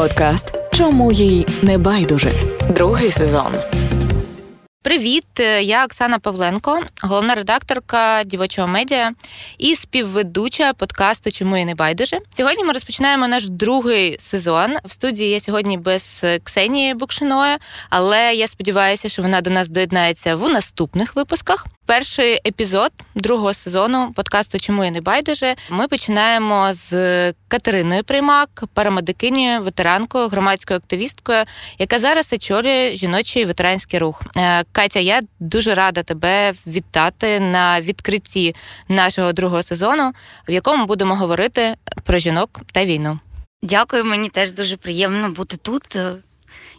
[0.00, 2.32] Подкаст Чому їй не байдуже?
[2.68, 3.52] Другий сезон.
[4.82, 5.26] Привіт,
[5.60, 9.12] я Оксана Павленко, головна редакторка дівочого медіа
[9.58, 12.18] і співведуча подкасту Чому і не байдуже.
[12.36, 14.76] Сьогодні ми розпочинаємо наш другий сезон.
[14.84, 17.56] В студії я сьогодні без Ксенії Букшиної,
[17.90, 21.66] але я сподіваюся, що вона до нас доєднається в наступних випусках.
[21.86, 25.54] Перший епізод другого сезону подкасту Чому я не байдуже.
[25.70, 26.92] Ми починаємо з
[27.48, 31.44] Катериною Приймак, парамедикинею, ветеранкою, громадською активісткою,
[31.78, 34.22] яка зараз очолює жіночий ветеранський рух.
[34.70, 38.54] Е, Катя, я дуже рада тебе вітати на відкритті
[38.88, 40.12] нашого другого сезону,
[40.48, 43.18] в якому будемо говорити про жінок та війну.
[43.62, 45.96] Дякую, мені теж дуже приємно бути тут.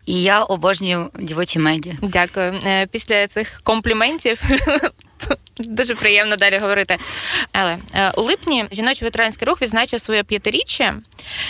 [0.06, 1.94] І я обожнюю дівочі медіа.
[2.02, 2.60] Дякую.
[2.66, 4.44] Е, після цих компліментів
[5.58, 6.98] Дуже приємно далі говорити.
[7.52, 10.96] Але е, у липні жіночий ветеранський рух відзначив своє п'ятиріччя,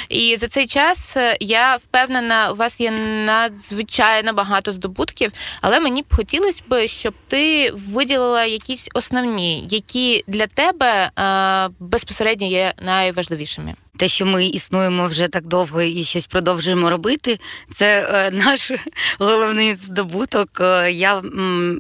[0.10, 6.02] і за цей час е, я впевнена, у вас є надзвичайно багато здобутків, але мені
[6.02, 13.76] б хотілося б, щоб ти виділила якісь основні, які для тебе е, безпосередньо є найважливішими
[13.98, 17.40] те, що ми існуємо вже так довго і щось продовжуємо робити,
[17.76, 18.72] це е, наш
[19.20, 20.50] головний здобуток.
[20.62, 21.22] Е, я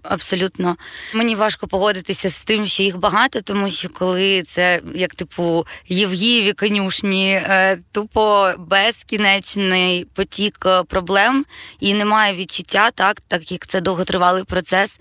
[0.03, 0.78] абсолютно
[1.14, 6.53] мені важко погодитися з тим, що їх багато, тому що коли це як типу Євгієві
[6.53, 11.46] конюшні, е, тупо безкінечний потік проблем
[11.80, 15.00] і немає відчуття, так так як це довготривалий процес,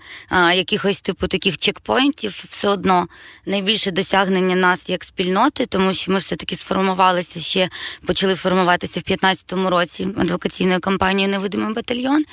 [0.53, 3.07] якихось типу таких чекпоінтів, все одно
[3.45, 7.69] найбільше досягнення нас як спільноти, тому що ми все таки сформували формувалися ще,
[8.05, 12.23] почали формуватися в 15-му році адвокаційною кампанією Невидимий батальйон.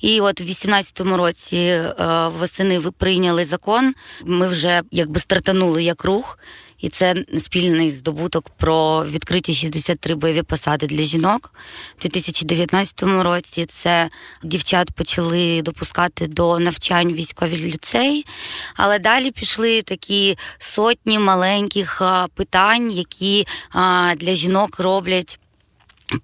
[0.00, 1.92] І от в 18-му році е,
[2.38, 3.94] восени ви прийняли закон.
[4.24, 6.38] Ми вже якби стартанули як рух.
[6.78, 11.50] І це спільний здобуток про відкриті 63 бойові посади для жінок
[11.98, 13.66] У 2019 році.
[13.66, 14.08] Це
[14.42, 18.26] дівчат почали допускати до навчань військові ліцеї,
[18.74, 22.02] але далі пішли такі сотні маленьких
[22.34, 23.46] питань, які
[24.16, 25.40] для жінок роблять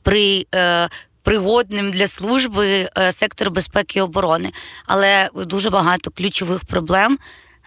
[0.03, 0.47] при.
[0.55, 0.89] Е,
[1.23, 4.53] пригодним для служби е, сектор безпеки і оборони,
[4.87, 7.19] але дуже багато ключових проблем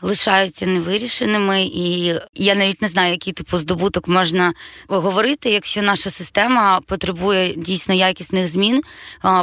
[0.02, 4.54] лишаються невирішеними, і я навіть не знаю, який типу здобуток можна
[4.88, 8.82] говорити, якщо наша система потребує дійсно якісних змін,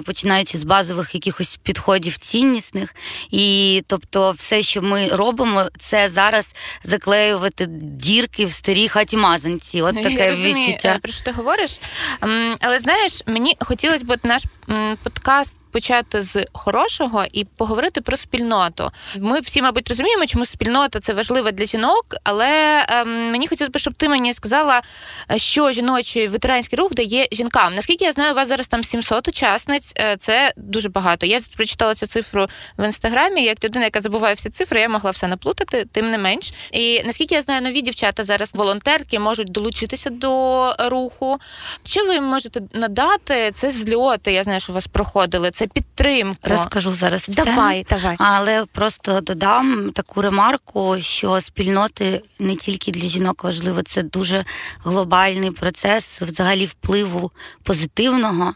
[0.05, 2.95] починаючи з базових якихось підходів ціннісних.
[3.31, 9.83] І тобто, все, що ми робимо, це зараз заклеювати дірки в старій хаті мазанці.
[9.83, 10.99] От таке розумію, відчуття.
[11.03, 11.81] Про що ти говориш?
[12.61, 14.43] Але знаєш, мені хотілося б наш
[15.03, 18.91] подкаст почати з хорошого і поговорити про спільноту.
[19.19, 23.79] Ми всі, мабуть, розуміємо, чому спільнота це важливо для жінок, але ем, мені хотілося б,
[23.79, 24.83] щоб ти мені сказала,
[25.37, 27.75] що жіночий ветеранський рух дає жінкам.
[27.75, 31.27] Наскільки я знаю, у вас зараз там 700 учасниць, е, це дуже багато.
[31.27, 32.47] Я прочитала цю цифру
[32.79, 33.43] в інстаграмі.
[33.43, 36.53] Як людина, яка забуває всі цифри, я могла все наплутати, тим не менш.
[36.73, 41.39] І наскільки я знаю, нові дівчата зараз волонтерки можуть долучитися до руху.
[41.85, 43.53] Що ви можете надати?
[43.55, 44.33] Це зльоти.
[44.33, 45.51] Я знаю, що у вас проходили.
[45.51, 46.39] Це це підтримку.
[46.43, 47.23] Розкажу зараз.
[47.23, 47.45] все.
[47.45, 48.17] Давай, давай.
[48.19, 54.45] Але просто додам таку ремарку, що спільноти не тільки для жінок важливо, це дуже
[54.85, 57.31] глобальний процес взагалі впливу
[57.63, 58.55] позитивного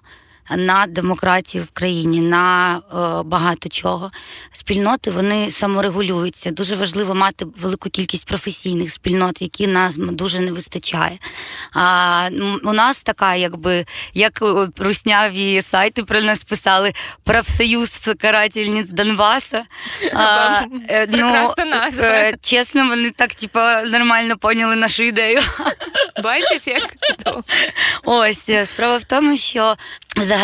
[0.50, 4.10] на демократію в країні, на е, багато чого.
[4.52, 6.50] Спільноти вони саморегулюються.
[6.50, 11.18] Дуже важливо мати велику кількість професійних спільнот, які нам дуже не вистачає.
[11.72, 12.28] А
[12.64, 14.42] у нас така, якби як
[14.78, 16.92] русняві сайти про нас писали
[17.24, 19.64] профсоюз карательниць Донбаса.
[20.14, 21.54] А, е, ну,
[22.02, 25.40] е, Чесно, вони так типа нормально поняли нашу ідею.
[26.22, 26.94] Бачиш, як
[28.04, 29.76] ось е, справа в тому, що
[30.16, 30.35] Взагалі,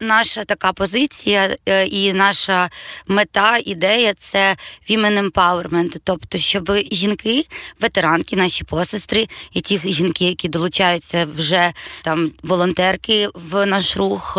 [0.00, 2.70] наша така позиція е, і наша
[3.06, 4.56] мета, ідея це
[4.90, 7.44] women empowerment, тобто, щоб жінки,
[7.80, 11.72] ветеранки, наші посестри, і ті жінки, які долучаються вже
[12.02, 14.38] там волонтерки в наш рух.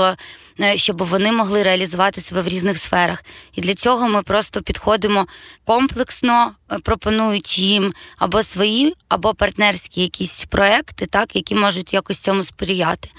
[0.62, 3.24] Е, щоб вони могли реалізувати себе в різних сферах.
[3.54, 5.28] І для цього ми просто підходимо
[5.66, 12.44] комплексно, е, пропонуючи їм або свої, або партнерські якісь проекти, так які можуть якось цьому
[12.44, 13.10] сприяти.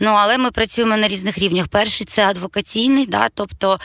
[0.00, 1.68] Ну але ми працюємо на різних рівнях.
[1.68, 3.78] Перший це адвокаційний, да, тобто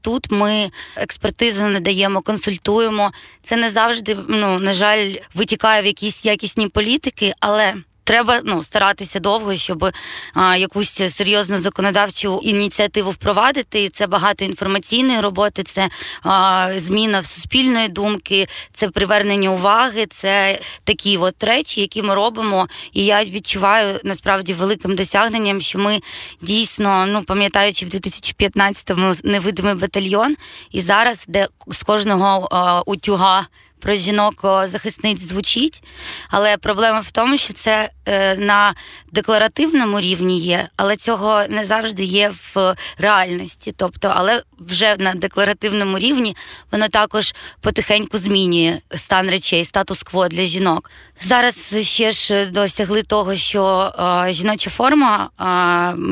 [0.00, 3.12] тут ми експертизу надаємо, консультуємо.
[3.42, 9.20] Це не завжди, ну на жаль, витікає в якісь якісні політики, але Треба ну старатися
[9.20, 9.90] довго, щоб
[10.34, 13.88] а, якусь серйозну законодавчу ініціативу впровадити.
[13.88, 15.88] Це багато інформаційної роботи, це
[16.22, 20.06] а, зміна суспільної думки, це привернення уваги.
[20.06, 22.68] Це такі от речі, які ми робимо.
[22.92, 26.00] І я відчуваю насправді великим досягненням, що ми
[26.40, 30.36] дійсно, ну пам'ятаючи в 2015-му невидимий батальйон,
[30.70, 33.46] і зараз, де з кожного а, утюга
[33.82, 35.82] про жінок захисниць звучить,
[36.28, 38.74] але проблема в тому, що це е, на
[39.12, 43.74] декларативному рівні є, але цього не завжди є в реальності.
[43.76, 46.36] Тобто, але вже на декларативному рівні
[46.72, 50.90] воно також потихеньку змінює стан речей, статус-кво для жінок.
[51.24, 53.92] Зараз ще ж досягли того, що
[54.28, 55.30] е, жіноча форма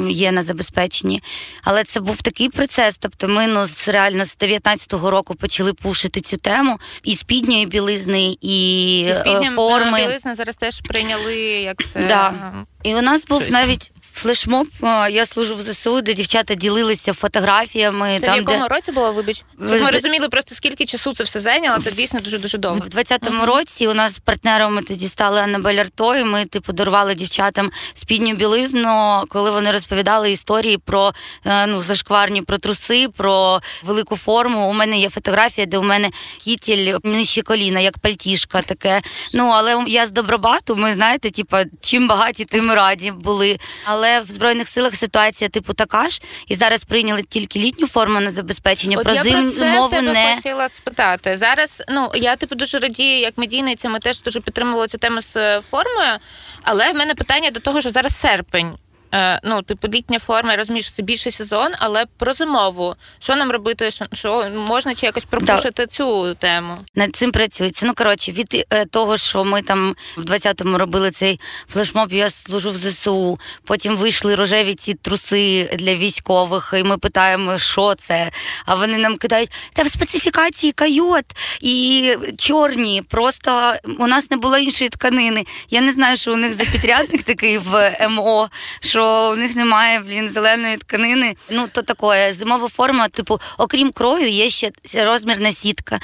[0.09, 1.23] е, є на забезпеченні,
[1.65, 2.97] але це був такий процес.
[2.99, 8.37] Тобто, ми ну з реально з 19-го року почали пушити цю тему і спідньої білизни,
[8.41, 9.99] і, І спідня форми.
[9.99, 12.03] білизна зараз теж прийняли як це.
[12.09, 12.35] Да.
[12.83, 13.53] І у нас був Щось.
[13.53, 14.69] навіть флешмоб.
[15.11, 18.19] Я служу в ЗСУ, де дівчата ділилися фотографіями.
[18.21, 18.75] Це там, в якому де...
[18.75, 19.45] році було, вибач?
[19.59, 22.79] Ви ми розуміли просто скільки часу це все зайняло, це дійсно дуже дуже довго.
[22.79, 25.41] В 20-му році у нас партнерами тоді стали
[25.81, 31.13] Арто, і ми типу дарували дівчатам спідню білизну, коли вони розповідали історії про
[31.47, 34.71] е, ну зашкварні про труси, про велику форму.
[34.71, 39.01] У мене є фотографія, де у мене кітіль нижче коліна, як пальтішка таке.
[39.35, 40.77] Ну але я з Добробату.
[40.77, 43.59] Ми знаєте, типу, чим багаті, тим раді були.
[43.85, 48.31] Але в збройних силах ситуація типу така ж, і зараз прийняли тільки літню форму на
[48.31, 48.99] забезпечення.
[48.99, 51.37] От про я про це мову тебе не хотіла спитати.
[51.37, 55.37] Зараз, ну я типу дуже радію, як медійниця, ми теж дуже підтримували цю тему з
[55.37, 56.19] е, формою.
[56.62, 58.73] Але в мене питання до того, що зараз серпень.
[59.15, 62.95] Е, ну, типу, літня форма, я розумію, що це більший сезон, але про зимову.
[63.19, 63.91] Що нам робити?
[63.91, 66.79] Що, що можна чи якось пропушити цю тему?
[66.95, 67.87] над цим працюється.
[67.87, 72.71] Ну коротше, від е, того, що ми там в 20-му робили цей флешмоб, я служу
[72.71, 73.39] в ЗСУ.
[73.65, 78.31] Потім вийшли рожеві ці труси для військових, і ми питаємо, що це.
[78.67, 81.25] А вони нам кидають та в специфікації кайот
[81.61, 83.03] і чорні.
[83.09, 85.45] Просто у нас не було іншої тканини.
[85.71, 89.99] Я не знаю, що у них за підрядник такий в МО, що у них немає
[89.99, 91.35] блін зеленої тканини.
[91.50, 94.70] Ну то таке зимова форма, типу, окрім крою, є ще
[95.05, 96.00] розмірна сітка.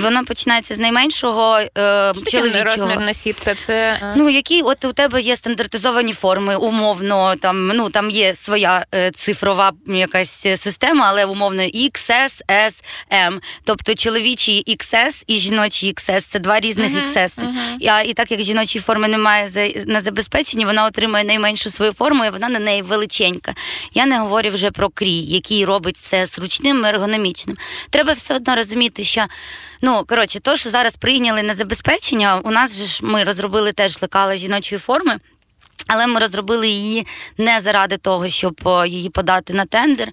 [0.00, 2.64] Вона починається з найменшого е, Що чоловічого.
[2.64, 3.54] розмірна сітка?
[3.66, 3.72] Це
[4.02, 8.86] е, Ну, які от у тебе є стандартизовані форми, умовно, там ну там є своя
[8.94, 12.72] е, цифрова якась система, але умовно XS, S,
[13.12, 13.38] M.
[13.64, 17.40] Тобто чоловічий XS і жіночий XS– це два різних Мгм, XS.
[17.42, 17.78] мгм.
[17.88, 22.24] А, і так як жіночої форми немає за- на забезпеченні, вона отримує найменшу свою форму,
[22.24, 23.54] і вона на неї величенька.
[23.94, 27.56] Я не говорю вже про крій, який робить це зручним, ергономічним.
[27.90, 29.24] Треба все одно розуміти, що
[29.82, 34.02] ну коротше, то, що зараз прийняли на забезпечення, у нас же ж ми розробили теж
[34.02, 35.18] лекала жіночої форми.
[35.86, 37.06] Але ми розробили її
[37.38, 40.08] не заради того, щоб її подати на тендер.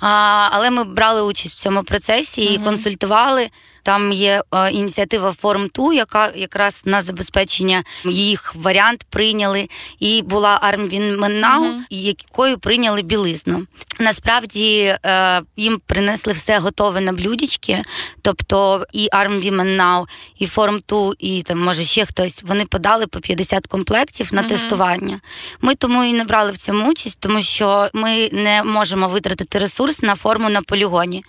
[0.00, 3.50] А, але ми брали участь в цьому процесі і консультували.
[3.86, 9.68] Там є е, ініціатива Форм Ту, яка якраз на забезпечення їх варіант прийняли.
[10.00, 11.84] І була Армвін Меннау, Мгм.
[11.90, 13.66] якою прийняли білизну.
[14.00, 17.82] Насправді е, їм принесли все готове на блюдечки.
[18.22, 20.04] Тобто і Women
[20.38, 22.42] і Form 2, і там може ще хтось.
[22.42, 24.50] Вони подали по 50 комплектів на Мгм.
[24.50, 25.20] тестування.
[25.60, 30.02] Ми тому і не брали в цьому участь, тому що ми не можемо витратити ресурс
[30.02, 31.24] на форму на полігоні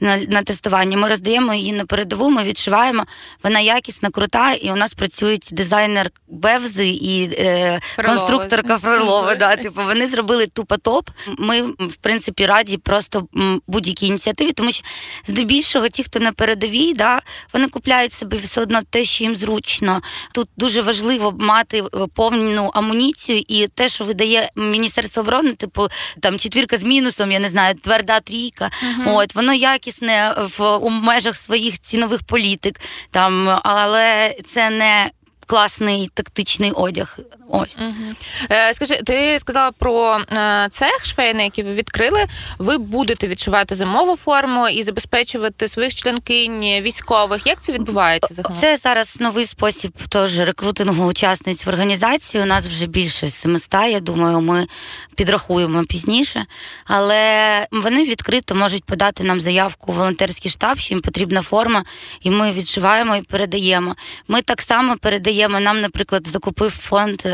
[0.00, 0.96] на, на тестування.
[0.96, 3.04] Ми роздаємо її на передову, ми відшиваємо.
[3.42, 9.34] Вона якісна, крута, і у нас працюють дизайнер Бевзи і е, конструкторка Фролова.
[9.34, 11.10] Да, типу, вони зробили тупо топ.
[11.38, 13.26] Ми, в принципі, раді просто
[13.66, 14.84] будь-якій ініціативі, тому що
[15.26, 17.20] здебільшого ті, хто на передовій, да,
[17.52, 20.00] вони купляють собі все одно те, що їм зручно.
[20.32, 21.82] Тут дуже важливо мати е,
[22.14, 25.88] повну амуніцію, і те, що видає Міністерство оборони, типу
[26.20, 28.70] там четвірка з мінусом, я не знаю, тверда трійка.
[29.06, 32.80] От воно якісне в у межах своїх цінових політик,
[33.10, 35.10] там, але це не
[35.50, 37.18] класний тактичний одяг.
[37.48, 37.76] Ось.
[37.78, 38.16] Мгм.
[38.50, 42.26] Е, Скажи, ти сказала про е, цех швейний, який ви відкрили.
[42.58, 47.46] Ви будете відшивати зимову форму і забезпечувати своїх членкинь військових.
[47.46, 48.58] Як це відбувається загалом?
[48.60, 52.42] Це зараз новий спосіб теж рекрутингу учасниць в організацію.
[52.42, 54.66] У нас вже більше 700, я думаю, ми
[55.14, 56.46] підрахуємо пізніше.
[56.84, 61.84] Але вони відкрито можуть подати нам заявку у волонтерський штаб, що їм потрібна форма,
[62.22, 63.96] і ми відшиваємо і передаємо.
[64.28, 65.39] Ми так само передаємо.
[65.48, 67.26] Нам, наприклад, закупив фонд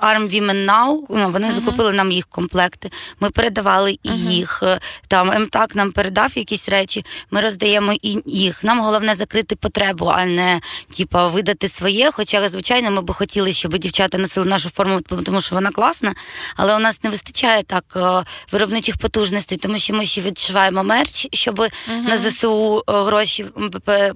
[0.00, 1.56] Arm Women Now, ну, вони Мгм.
[1.56, 2.90] закупили нам їх комплекти.
[3.20, 4.18] Ми передавали і Мгм.
[4.30, 4.60] їх.
[4.62, 8.64] Е, Там МТАК нам передав якісь речі, ми роздаємо і їх.
[8.64, 10.60] Нам головне закрити потребу, а не
[10.96, 12.10] типа видати своє.
[12.12, 16.14] Хоча, звичайно, ми би хотіли, щоб дівчата носили нашу форму, тому що вона класна,
[16.56, 21.28] але у нас не вистачає так е, виробничих потужностей, тому що ми ще відшиваємо мерч,
[21.32, 22.04] щоб Мгм.
[22.04, 23.46] на ЗСУ е, гроші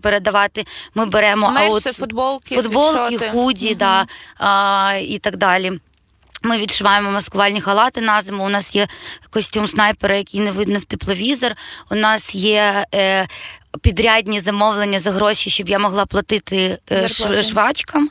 [0.00, 0.64] передавати.
[0.94, 4.06] Ми беремо Мерч, аут- це футболки, футболки, худі, да,
[4.38, 5.72] а, і так далі.
[6.46, 8.44] Ми відшиваємо маскувальні халати на зиму.
[8.44, 8.86] У нас є
[9.30, 11.52] костюм снайпера, який не видно в тепловізор.
[11.90, 13.26] У нас є е,
[13.82, 17.42] підрядні замовлення за гроші, щоб я могла платити е, Зарплати.
[17.42, 18.08] швачкам.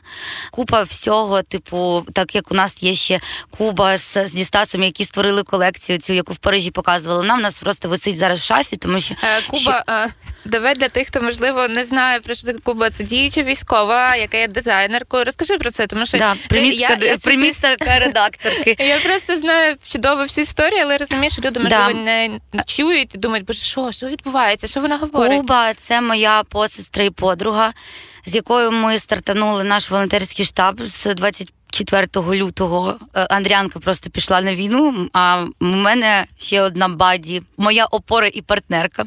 [0.51, 3.19] Купа всього, типу, так як у нас є ще
[3.57, 7.19] Куба з, з Дістасом, які створили колекцію, цю, яку в Парижі показували.
[7.21, 10.07] Вона в нас просто висить зараз в шафі, тому що Е, Куба, е,
[10.45, 12.89] давай для тих, хто можливо не знає про що таке Куба.
[12.89, 15.23] Це діюча військова, яка є дизайнеркою.
[15.23, 18.75] Розкажи про це, тому що да, примітка, я, я, примітка редакторки.
[18.83, 21.93] Я просто знаю чудово всю історію, але розумію, що люди можливо Да.
[21.93, 25.37] не чують і думають, боже, що, що відбувається, що вона говорить?
[25.41, 27.73] Куба це моя посестра і подруга,
[28.25, 31.05] з якою ми стартанули наш волонтерський штаб з
[31.73, 32.95] 24 лютого.
[33.15, 35.09] Е, Андріанка просто пішла на війну.
[35.13, 39.05] А у мене ще одна buddy, моя опора і партнерка.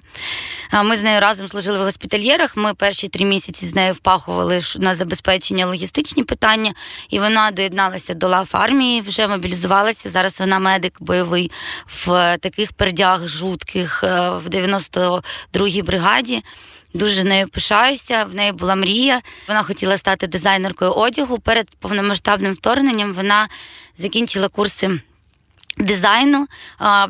[0.85, 2.57] Ми з нею разом служили в Госпітальєрах.
[2.57, 6.75] Ми перші три місяці з нею впахували на забезпечення логістичні питання,
[7.11, 10.11] і вона доєдналася до лав армії, вже мобілізувалася.
[10.11, 11.51] Зараз вона медик бойовий
[11.87, 16.43] в таких пердях жутких е, в 92-й бригаді.
[16.95, 18.25] Дуже нею пишаюся.
[18.25, 19.21] В неї була мрія.
[19.49, 21.39] Вона хотіла стати дизайнеркою одягу.
[21.39, 23.49] Перед повномасштабним вторгненням вона
[23.97, 25.01] закінчила курси.
[25.79, 26.47] Дизайну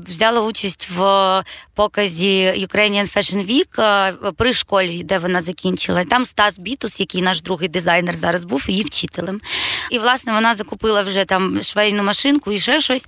[0.06, 1.42] взяла участь в
[1.74, 6.04] показі Ukrainian Fashion Week при школі, де вона закінчила.
[6.04, 9.40] Там Стас Бітус, який наш другий дизайнер зараз був, її вчителем.
[9.90, 13.04] І власне вона закупила вже там швейну машинку і ще щось.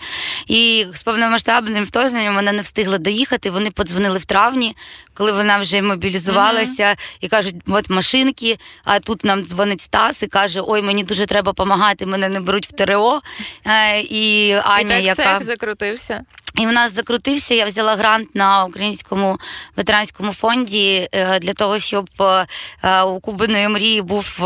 [0.46, 3.50] І з повномасштабним вторгненням вона не встигла доїхати.
[3.50, 4.76] Вони подзвонили в травні,
[5.18, 8.58] коли вона вже мобілізувалася, і кажуть, от машинки.
[8.84, 12.66] А тут нам дзвонить Стас і каже: Ой, мені дуже треба допомагати, мене не беруть
[12.66, 13.20] в ТРО.
[13.66, 16.22] Е, І Аня, і так яка цех закрутився.
[16.54, 17.54] І в нас закрутився.
[17.54, 19.38] Я взяла грант на українському
[19.76, 22.46] ветеранському фонді е, для того, щоб е,
[22.82, 24.40] е, у Кубиної мрії був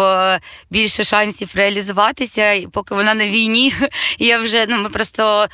[0.70, 3.74] більше шансів реалізуватися, і поки вона на війні.
[4.18, 5.46] Я вже ну ми просто.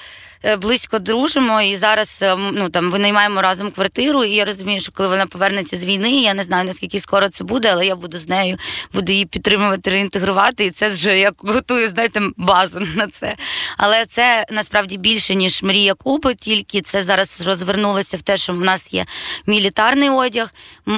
[0.59, 4.25] Близько дружимо і зараз ну там винаймаємо разом квартиру.
[4.25, 7.45] І я розумію, що коли вона повернеться з війни, я не знаю наскільки скоро це
[7.45, 8.59] буде, але я буду з нею,
[8.95, 10.65] буду її підтримувати, реінтегрувати.
[10.65, 13.37] І це вже я готую, знаєте, базу на це.
[13.77, 18.61] Але це насправді більше ніж мрія Куби, тільки це зараз розвернулося в те, що в
[18.61, 19.07] нас є
[19.47, 20.55] мілітарний одяг.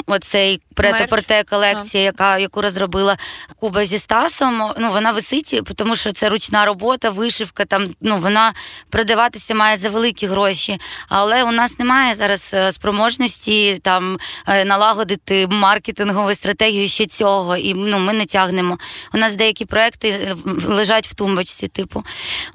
[0.07, 3.16] Оцей претопорте колекція, яка яку розробила
[3.61, 4.73] Куба зі Стасом.
[4.78, 7.64] Ну вона висить, тому що це ручна робота, вишивка.
[7.64, 8.52] Там ну вона
[8.90, 10.78] продаватися має за великі гроші.
[11.09, 17.57] Але у нас немає зараз е, спроможності там е, налагодити маркетингову стратегію ще цього.
[17.57, 18.78] І ну ми не тягнемо.
[19.14, 20.35] У нас деякі проекти е,
[20.66, 22.04] лежать в тумбочці, типу.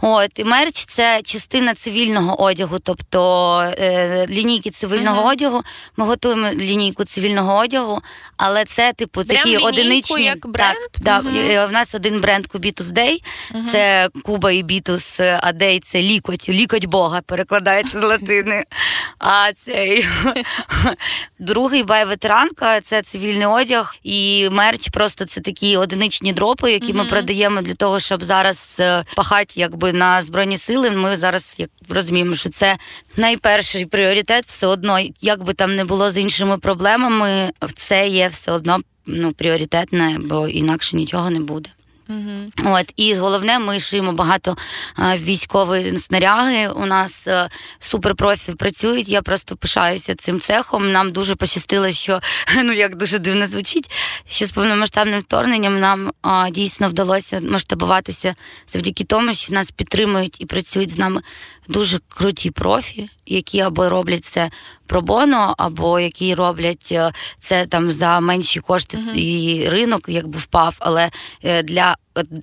[0.02, 5.30] От і мерч це частина цивільного одягу, тобто е, лінійки цивільного Мгм.
[5.30, 5.64] одягу.
[5.98, 8.02] Ми готуємо лінійку цивільного одягу,
[8.38, 10.24] але це типу Прям такі лінійку одиничні.
[10.24, 10.76] як бренд?
[10.92, 11.36] Так, да, Мгм.
[11.38, 13.22] е, в нас один бренд Кубітус Дей.
[13.54, 13.66] Мгм.
[13.66, 18.64] Це Куба і Бітус, е, а Дей це лікоть, лікоть Бога перекладається з латини.
[19.20, 20.06] А цей
[21.40, 24.90] другий бай ветеранка це цивільний одяг і мерч.
[24.90, 29.94] Просто це такі одиничні дропи, які ми продаємо для того, щоб зараз е, пахати якби
[29.94, 30.92] на збройні сили.
[30.92, 32.65] Ми зараз як розуміємо, що це
[33.18, 34.46] найперший пріоритет.
[34.46, 39.32] Все одно, як би там не було з іншими проблемами, це є все одно ну
[39.32, 41.70] пріоритетне, бо інакше нічого не буде.
[42.08, 42.52] Мгм.
[42.66, 44.58] От і головне, ми шиємо багато
[45.00, 46.68] е, військової снаряги.
[46.68, 49.10] У нас е, суперпрофі працюють.
[49.10, 50.92] Я просто пишаюся цим цехом.
[50.92, 52.22] Нам дуже пощастило, що
[52.64, 53.92] ну як дуже дивно звучить.
[54.28, 58.36] Що з повномасштабним вторгненням нам е, дійсно вдалося масштабуватися
[58.68, 61.22] завдяки тому, що нас підтримують і працюють з нами
[61.68, 64.50] дуже круті профі, які або роблять це
[64.88, 69.12] пробоно, або які роблять е, це там за менші кошти, Мгм.
[69.16, 70.76] і ринок якби впав.
[70.80, 71.10] Але
[71.44, 71.96] е, для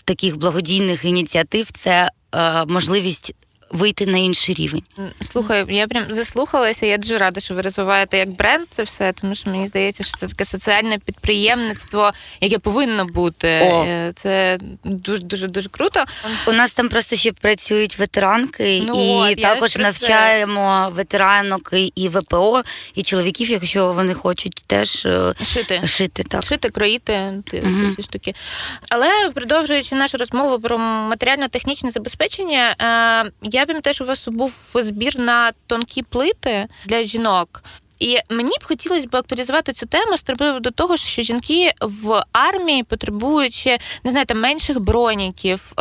[0.05, 3.35] таких благодійних ініціатив це е, можливість
[3.73, 4.83] вийти на інший рівень.
[5.21, 6.87] Слухай, я прям заслухалася.
[6.87, 10.17] Я дуже рада, що ви розвиваєте як бренд це все, тому що мені здається, що
[10.17, 13.61] це таке соціальне підприємництво, яке повинно бути.
[13.63, 13.85] О.
[13.85, 16.05] Е, Це дуже дуже дуже круто.
[16.49, 19.83] У нас там просто ще працюють ветеранки, Ну, і от, також про це.
[19.83, 22.63] навчаємо ветеранок і- ВПО,
[22.95, 25.87] і чоловіків, якщо вони хочуть теж е, Шити.
[25.87, 26.23] шити.
[26.23, 26.43] Так.
[26.45, 27.93] Шити, кроїти Мгм.
[27.97, 28.35] ці штуки.
[28.91, 32.77] Але продовжуючи нашу розмову про матеріально-технічне забезпечення,
[33.33, 37.63] е, я пам'ятаю, що у вас був збір на тонкі плити для жінок.
[37.99, 42.83] І мені б хотілося б актуалізувати цю тему приводу до того, що жінки в армії
[42.83, 45.73] потребують ще не знаю, менших броніків.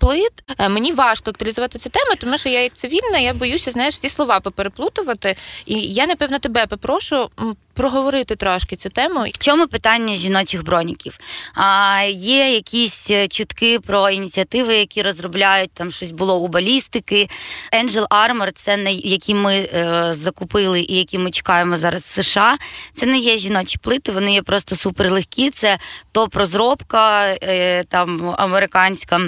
[0.00, 3.94] Плит Е, мені важко актуалізувати цю тему, тому що я як цивільна, я боюся, знаєш,
[3.94, 5.36] всі слова попереплутувати.
[5.66, 7.30] І я напевно тебе попрошу
[7.74, 9.24] проговорити трошки цю тему.
[9.34, 11.18] В чому питання жіночих броніків?
[11.54, 17.28] А, є якісь е, чутки про ініціативи, які розробляють там щось було у балістики.
[17.72, 22.58] Angel Armor, це не які ми е, закупили і які ми чекаємо зараз з США.
[22.92, 25.50] Це не є жіночі плити, вони є просто суперлегкі.
[25.50, 25.78] Це
[26.12, 29.20] топ-розробка е, там американська.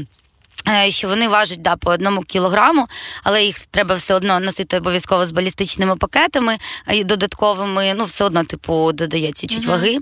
[0.68, 2.88] Е, Що вони важать да, по одному кілограму,
[3.22, 6.58] але їх треба все одно носити обов'язково з балістичними пакетами
[6.92, 7.94] і додатковими.
[7.96, 9.70] Ну, все одно, типу, додається чуть Мгм.
[9.70, 9.98] ваги.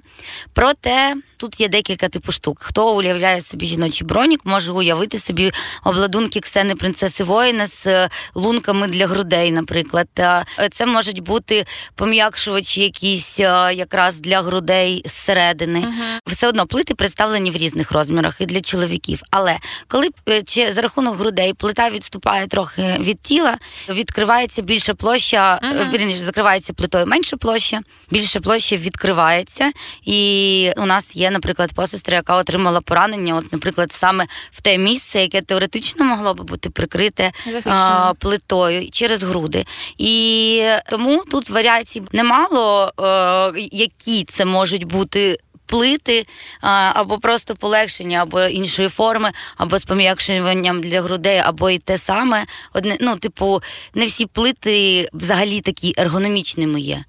[0.52, 2.58] Проте тут є декілька типу штук.
[2.60, 5.52] Хто уявляє собі жіночий бронік, може уявити собі
[5.84, 10.08] обладунки ксени принцеси воїна з е, лунками для грудей, наприклад.
[10.18, 15.88] Е, Це можуть бути пом'якшувачі якісь е, якраз для грудей зсередини
[16.26, 19.20] все одно плити представлені в різних розмірах і для чоловіків.
[19.30, 20.08] Але коли
[20.46, 26.72] чи за рахунок грудей плита відступає трохи від тіла, відкривається більша площа, mm вірніше, закривається
[26.72, 27.80] плитою менша площа,
[28.10, 29.72] більша площа відкривається.
[30.04, 35.20] І у нас є, наприклад, посестра, яка отримала поранення, от, наприклад, саме в те місце,
[35.20, 37.32] яке теоретично могло би бути прикрите
[37.64, 39.64] а, плитою через груди.
[39.98, 45.38] І тому тут варіацій немало, е, які це можуть бути.
[45.66, 46.26] Плити
[46.60, 52.46] або просто полегшення, або іншої форми, або з пом'якшуванням для грудей, або і те саме.
[52.72, 53.62] Одне, ну, типу,
[53.94, 57.04] не всі плити взагалі такі ергономічними є.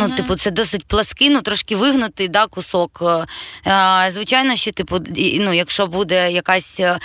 [0.00, 0.16] Ну, Мгм.
[0.16, 3.02] типу, це досить плаский, ну трошки вигнутий да, кусок.
[3.66, 4.98] Е, е, Звичайно, що типу,
[5.40, 6.98] ну, якщо буде якась е,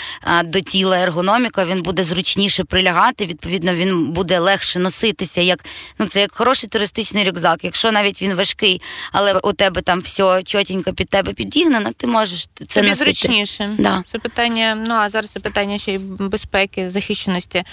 [0.44, 3.26] до тіла ергономіка, він буде зручніше прилягати.
[3.26, 5.42] Відповідно, він буде легше носитися.
[5.42, 5.66] Як
[6.00, 7.60] ну це як хороший туристичний рюкзак.
[7.64, 12.48] Якщо навіть він важкий, але у тебе там все чотенько під тебе підігнано, ти можеш
[12.56, 13.12] це Тобі носити.
[13.12, 13.70] зручніше.
[13.80, 14.04] Да.
[14.12, 17.64] Це питання, ну а зараз це питання ще й безпеки, захищеності.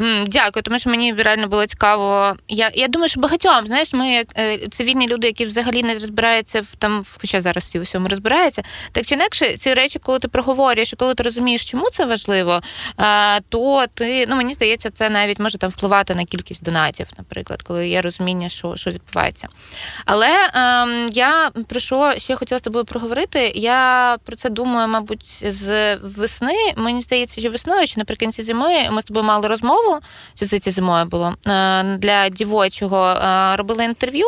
[0.00, 2.36] М, Дякую, тому що мені реально було цікаво.
[2.48, 4.26] Я, я думаю, що багатьом, знаєш, ми як
[4.70, 9.06] цивільні люди, які взагалі не розбираються в там, хоча зараз всі в усьому розбираються, так
[9.06, 12.60] чи інакше, ці речі, коли ти проговорюєш, коли ти розумієш, чому це важливо,
[13.48, 17.88] то ти, ну мені здається, це навіть може там впливати на кількість донатів, наприклад, коли
[17.88, 19.48] є розуміння, що, що відбувається.
[20.04, 23.52] Але ем, я про що ще хотіла з тобою проговорити.
[23.54, 26.72] Я про це думаю, мабуть, з весни.
[26.76, 29.98] Мені здається, що весною чи наприкінці зими ми з тобою мали розмову.
[30.34, 33.06] Це зимою було е, для дівочого.
[33.06, 34.26] е, Робили інтерв'ю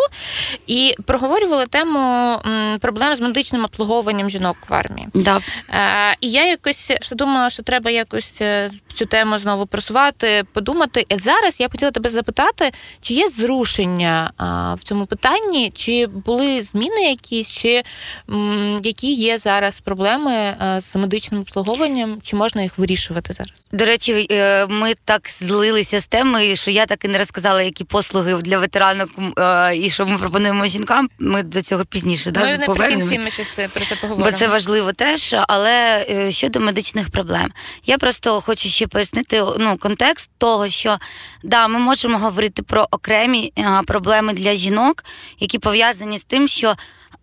[0.67, 2.37] і проговорювали тему
[2.81, 5.09] проблем з медичним обслуговуванням жінок в армії.
[5.15, 5.41] Да.
[5.71, 11.07] Е, І я якось думала, що треба якось е, цю тему знову просувати, подумати.
[11.09, 16.07] І зараз я б хотіла тебе запитати, чи є зрушення а, в цьому питанні, чи
[16.07, 17.83] були зміни якісь, чи
[18.31, 23.67] м, які є зараз проблеми е, з медичним обслуговуванням, чи можна їх вирішувати зараз?
[23.73, 27.85] До речі, е, ми так злилися з темою, що я так і не розказала, які
[27.85, 31.09] послуги для ветеранок е, і що ми пропонуємо жінкам.
[31.19, 33.19] Ми до цього пізніше да, наприкінці повернемось.
[33.25, 34.31] ми щось про це поговоримо.
[34.31, 37.53] Бо це важливо теж, але е, щодо медичних проблем,
[37.85, 40.99] я просто хочу ще пояснити ну, контекст того, що
[41.43, 45.05] да, ми можемо говорити про окремі е, проблеми для жінок,
[45.39, 46.75] які пов'язані з тим, що.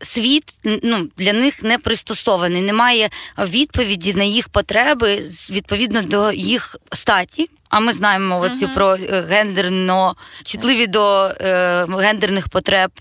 [0.02, 7.50] Світ ну для них не пристосований, немає відповіді на їх потреби відповідно до їх статі.
[7.70, 8.74] А ми знаємо оцю Мгм.
[8.74, 12.92] про е, гендерно чутливі до е, гендерних потреб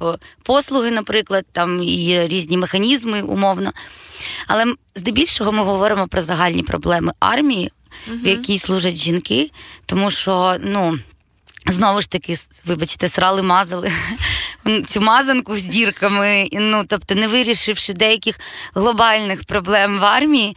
[0.43, 3.73] послуги, наприклад, там і різні механізми умовно.
[4.47, 7.73] Але здебільшого ми говоримо про загальні проблеми армії,
[8.09, 9.51] в якій служать жінки,
[9.87, 10.99] тому що ну.
[11.69, 13.93] Знову ж таки, вибачте, срали, мазали
[14.87, 16.49] цю мазанку з дірками.
[16.53, 18.41] Ну, тобто, не вирішивши деяких
[18.75, 20.57] глобальних проблем в армії,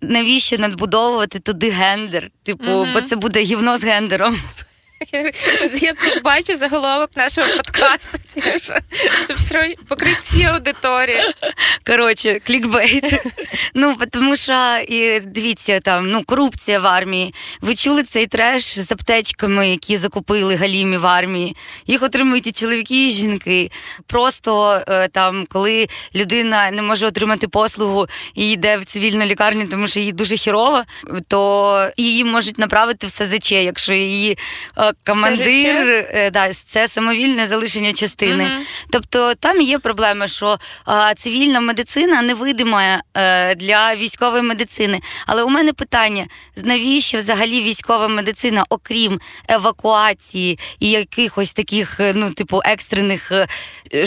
[0.00, 2.30] навіщо надбудовувати туди гендер?
[2.42, 2.92] Типу, Мгм.
[2.92, 4.36] бо це буде гівно з гендером.
[5.80, 8.18] Я бачу заголовок нашого подкасту.
[9.24, 9.36] щоб
[9.88, 11.20] покрити всі аудиторії.
[11.86, 13.22] Коротше, клікбейт.
[13.74, 17.34] Ну, тому що і дивіться, там ну корупція в армії.
[17.60, 21.56] Ви чули цей треш з аптечками, які закупили галімі в армії.
[21.86, 23.70] Їх отримують і чоловіки, і жінки.
[24.06, 29.86] Просто е, там, коли людина не може отримати послугу і йде в цивільну лікарню, тому
[29.86, 30.84] що їй дуже хірово,
[31.28, 34.38] то її можуть направити в СЗЧ, якщо її
[34.78, 38.44] е, командир е, да, це самовільне залишення частини.
[38.44, 38.62] Мгм.
[38.90, 45.00] Тобто там є проблема, що а, цивільна медицина невидима е, для військової медицини.
[45.26, 52.30] Але у мене питання: навіщо взагалі військова медицина, окрім евакуації і якихось таких, е, ну,
[52.30, 53.32] типу, екстрених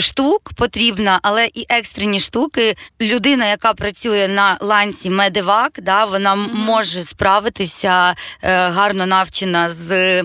[0.00, 2.76] штук потрібна, але і екстрені штуки.
[3.00, 10.22] Людина, яка працює на ланці медевак, да, вона м- може справитися е, гарно навчена з.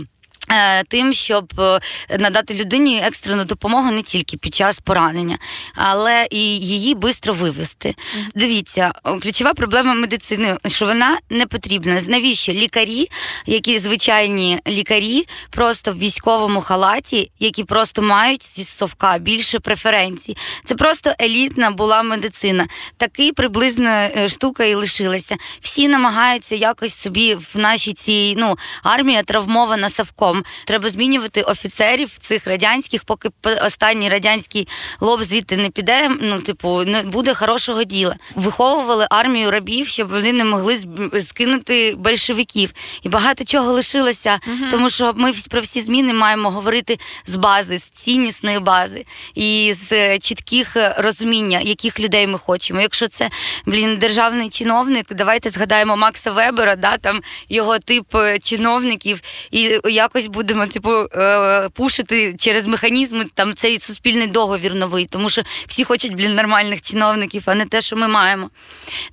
[0.49, 1.79] Е, Тим, щоб е,
[2.19, 5.38] надати людині екстрену допомогу не тільки під час поранення,
[5.75, 7.95] але і її швидко вивести.
[8.36, 12.01] Дивіться, ключова проблема медицини, що вона не потрібна.
[12.08, 13.10] Навіщо лікарі,
[13.45, 20.38] які звичайні лікарі, просто в військовому халаті, які просто мають зі совка більше преференцій.
[20.65, 22.67] Це просто елітна була медицина.
[22.97, 25.36] Такий приблизно е, штука і лишилася.
[25.62, 30.35] Всі намагаються якось собі в нашій цій ну армія травмована совком.
[30.65, 33.30] Треба змінювати офіцерів цих радянських, поки
[33.65, 34.67] останній радянський
[35.00, 36.10] лоб звідти не піде.
[36.21, 38.15] Ну, типу, не буде хорошого діла.
[38.36, 40.80] Виховували армію рабів, щоб вони не могли
[41.30, 42.74] скинути большевиків.
[43.04, 44.39] І багато чого лишилося,
[44.71, 49.91] тому що ми про всі зміни маємо говорити з бази, з ціннісної бази і з
[49.91, 52.82] е, чітких е, розуміння, яких людей ми хочемо.
[52.82, 53.30] Якщо це
[53.65, 59.21] блін, державний чиновник, давайте згадаємо Макса Вебера, да, там його тип е, чиновників,
[59.52, 65.41] і якось будемо типу е, пушити через механізми там цей суспільний договір новий, тому що
[65.67, 68.49] всі хочуть блін нормальних чиновників, а не те, що ми маємо.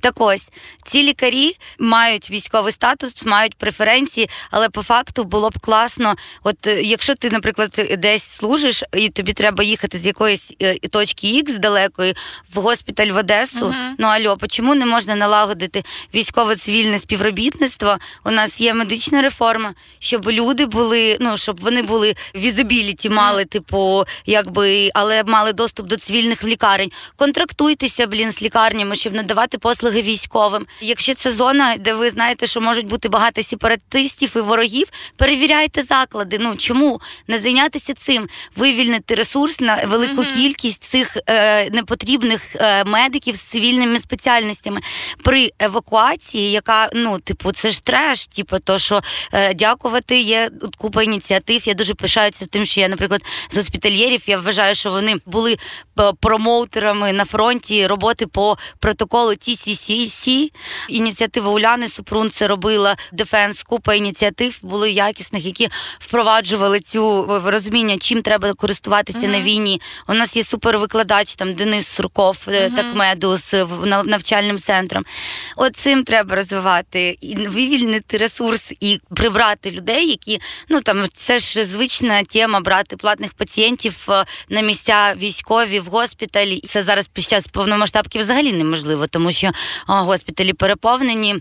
[0.01, 0.48] Так ось
[0.85, 6.14] ці лікарі мають військовий статус, мають преференції, але по факту було б класно.
[6.42, 11.27] От е, якщо ти, наприклад, десь служиш, і тобі треба їхати з якоїсь е, точки
[11.27, 12.14] X далекої
[12.55, 13.66] в госпіталь в Одесу.
[13.68, 13.96] Мгм.
[13.98, 17.98] Ну альо, чому не можна налагодити військово-цивільне співробітництво?
[18.25, 24.05] У нас є медична реформа, щоб люди були, ну щоб вони були візибіліті, мали, типу,
[24.27, 26.91] якби, але мали доступ до цивільних лікарень.
[27.17, 30.67] Контрактуйтеся, блін, з лікарнями, щоб надавати послуги військовим.
[30.81, 34.87] Якщо це зона, де ви знаєте, що можуть бути багато сепаратистів і ворогів,
[35.17, 36.37] перевіряйте заклади.
[36.41, 38.29] Ну чому не зайнятися цим?
[38.57, 44.81] Вивільнити ресурс на велику кількість цих е, непотрібних е, медиків з цивільними спеціальностями
[45.23, 48.27] при евакуації, яка ну, типу, це ж треш.
[48.27, 49.01] Типу, то що
[49.33, 50.51] е, дякувати є
[50.93, 51.69] купа ініціатив.
[51.69, 54.23] Я дуже пишаюся тим, що я, наприклад, з Госпітальєрів.
[54.27, 55.57] Я вважаю, що вони були
[56.01, 60.51] е, промоутерами на фронті роботи по протоколу TCCC.
[60.89, 63.62] Ініціатива Уляни Супрун це робила Defence.
[63.63, 65.69] Купа ініціатив були якісних, які
[66.01, 69.81] впроваджували цю е, розуміння, чим треба користуватися на війні.
[70.09, 75.05] У нас є супервикладач, там Денис Сурков, е, такмеду з в- нав- навчальним центром.
[75.57, 81.64] От цим треба розвивати і вивільнити ресурс і прибрати людей, які ну там це ж
[81.64, 86.61] звична тема брати платних пацієнтів е, на місця військові в госпіталі.
[86.66, 89.51] Це зараз під час повномасштабки взагалі неможливо, тому що
[89.87, 91.37] госпіталі переповнені.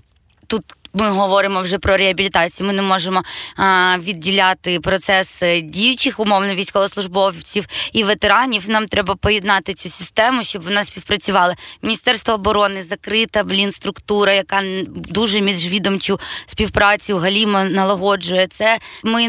[0.48, 2.68] Тут ми говоримо вже про реабілітацію.
[2.68, 3.24] Ми не можемо
[3.56, 8.70] а, відділяти процес діючих умовно військовослужбовців і ветеранів.
[8.70, 11.56] Нам треба поєднати цю систему, щоб вона співпрацювала.
[11.82, 18.48] Міністерство оборони закрита блін структура, яка дуже міжвідомчу співпрацю галімо налагоджує.
[18.48, 19.28] Це ми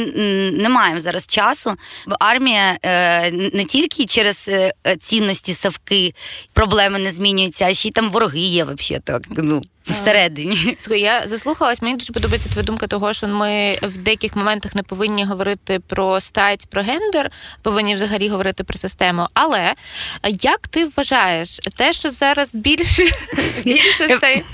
[0.52, 1.76] не маємо зараз часу.
[2.20, 4.72] Армія е, не тільки через е,
[5.02, 6.14] цінності савки
[6.52, 9.22] проблеми не змінюються, а ще й там вороги є взагалі так.
[9.30, 10.76] Ну всередині.
[10.80, 14.82] Слухай, я заслухалась, мені дуже подобається твоя думка того, що ми в деяких моментах не
[14.82, 17.30] повинні говорити про стать, про гендер,
[17.62, 19.26] повинні взагалі говорити про систему.
[19.34, 19.74] Але
[20.42, 23.04] як ти вважаєш, те, що зараз більше,
[23.64, 24.44] більше стає,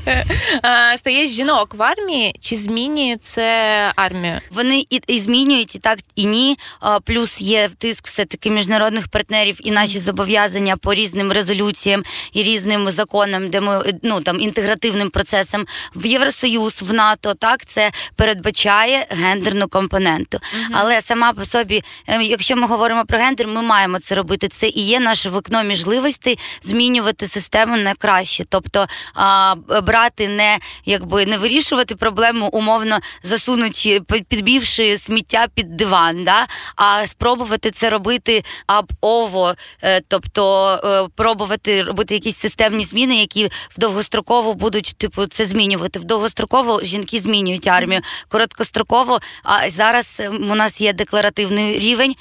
[0.97, 4.41] стає жінок в армії, чи змінює це армію?
[4.51, 6.59] Вони і, і змінюють і так, і ні.
[7.05, 13.51] Плюс є тиск все-таки міжнародних партнерів і наші зобов'язання по різним резолюціям і різним законам,
[13.51, 15.67] де ми ну там інтегративним процесам.
[15.95, 20.39] В Євросоюз, в НАТО, так це передбачає гендерну компоненту.
[20.73, 24.49] Але сама по собі, е, якщо ми говоримо про гендер, ми маємо це робити.
[24.49, 31.27] Це і є наше вікно можливостей змінювати систему на краще, тобто а, брати не якби
[31.27, 36.47] не вирішувати проблему, умовно засунучи, підбівши сміття під диван, да?
[36.77, 43.79] а спробувати це робити аб-ово, е, тобто е, пробувати робити якісь системні зміни, які в
[43.79, 45.99] довгостроково будуть типу це змінювати.
[45.99, 48.01] В довгостроково жінки змінюють армію.
[48.29, 52.15] Короткостроково, а зараз е, у нас є декларативний рівень.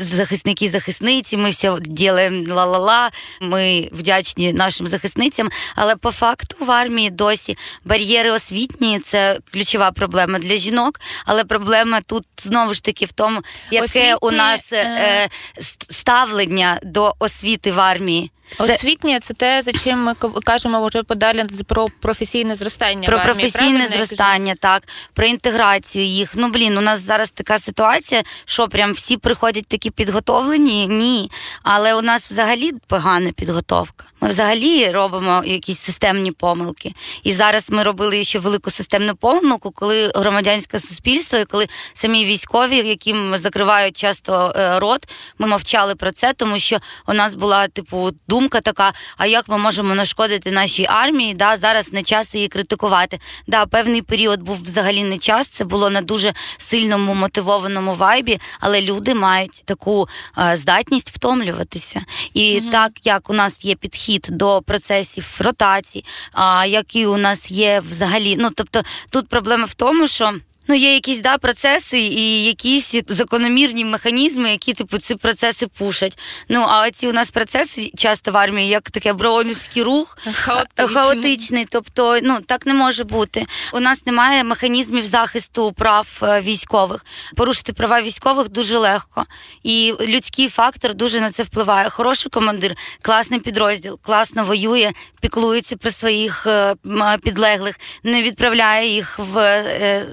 [0.00, 3.10] Захисники, захисниці, ми все ділимо ла-ла-ла.
[3.40, 5.50] Ми вдячні нашим захисницям.
[5.76, 11.00] Але по факту в армії досі бар'єри освітні це ключова проблема для жінок.
[11.26, 15.28] Але проблема тут знову ж таки в тому, яке у нас е, е,
[15.60, 18.30] ст- ставлення до освіти в армії.
[18.58, 23.06] Освітнє це те, за чим ми ка- кажемо вже подалі про професійне зростання.
[23.06, 26.30] Про в армії, професійне зростання, так, про інтеграцію їх.
[26.34, 30.86] Ну блін, у нас зараз така ситуація, що прям всі приходять такі підготовлені.
[30.86, 31.30] Ні.
[31.62, 34.04] Але у нас взагалі погана підготовка.
[34.24, 36.94] Ми взагалі робимо якісь системні помилки.
[37.22, 42.76] І зараз ми робили ще велику системну помилку, коли громадянське суспільство і коли самі військові,
[42.76, 45.08] яким закривають часто е, рот,
[45.38, 49.58] ми мовчали про це, тому що у нас була типу думка така: а як ми
[49.58, 51.34] можемо нашкодити нашій армії?
[51.34, 53.18] Да, зараз не час її критикувати.
[53.46, 55.48] Да, певний період був взагалі не час.
[55.48, 60.08] Це було на дуже сильному мотивованому вайбі, але люди мають таку
[60.38, 62.04] е, здатність втомлюватися.
[62.34, 67.80] І так як у нас є підхід до процесів ротації, а які у нас є
[67.80, 70.32] взагалі, ну тобто тут проблема в тому, що.
[70.74, 76.18] Ну, є якісь да, процеси і якісь закономірні механізми, які типу ці процеси пушать.
[76.48, 80.88] Ну а ці у нас процеси часто в армії, як таке броунівський рух, Хаотичний.
[80.88, 81.66] хаотичний.
[81.70, 83.46] Тобто, ну так не може бути.
[83.72, 87.04] У нас немає механізмів захисту прав е, військових.
[87.36, 89.26] Порушити права військових дуже легко.
[89.62, 91.90] І людський фактор дуже на це впливає.
[91.90, 96.74] Хороший командир, класний підрозділ, класно воює, піклується про своїх е,
[97.22, 100.06] підлеглих, не відправляє їх в е,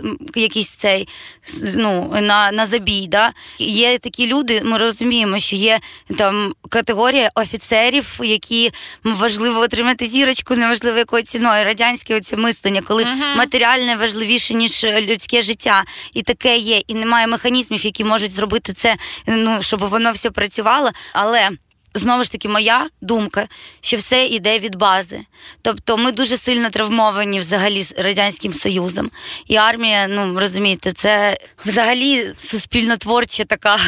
[0.51, 1.07] якийсь цей
[1.75, 3.07] ну, на, на забій.
[3.07, 3.31] Да?
[3.59, 5.79] Є такі люди, ми розуміємо, що є
[6.17, 8.71] там категорія офіцерів, які
[9.03, 11.65] важливо отримати зірочку, неважливо якою ціною.
[11.65, 13.37] Радянське оце мислення, коли Мгм.
[13.37, 15.83] матеріальне важливіше, ніж е, людське життя.
[16.13, 16.81] І таке є.
[16.87, 18.95] І немає механізмів, які можуть зробити це,
[19.27, 20.91] ну щоб воно все працювало.
[21.13, 21.49] Але.
[21.93, 23.47] Знову ж таки, моя думка,
[23.81, 25.19] що все йде від бази.
[25.61, 29.11] Тобто ми дуже сильно травмовані взагалі з Радянським Союзом.
[29.47, 33.79] І армія, ну розумієте, це взагалі суспільно творче така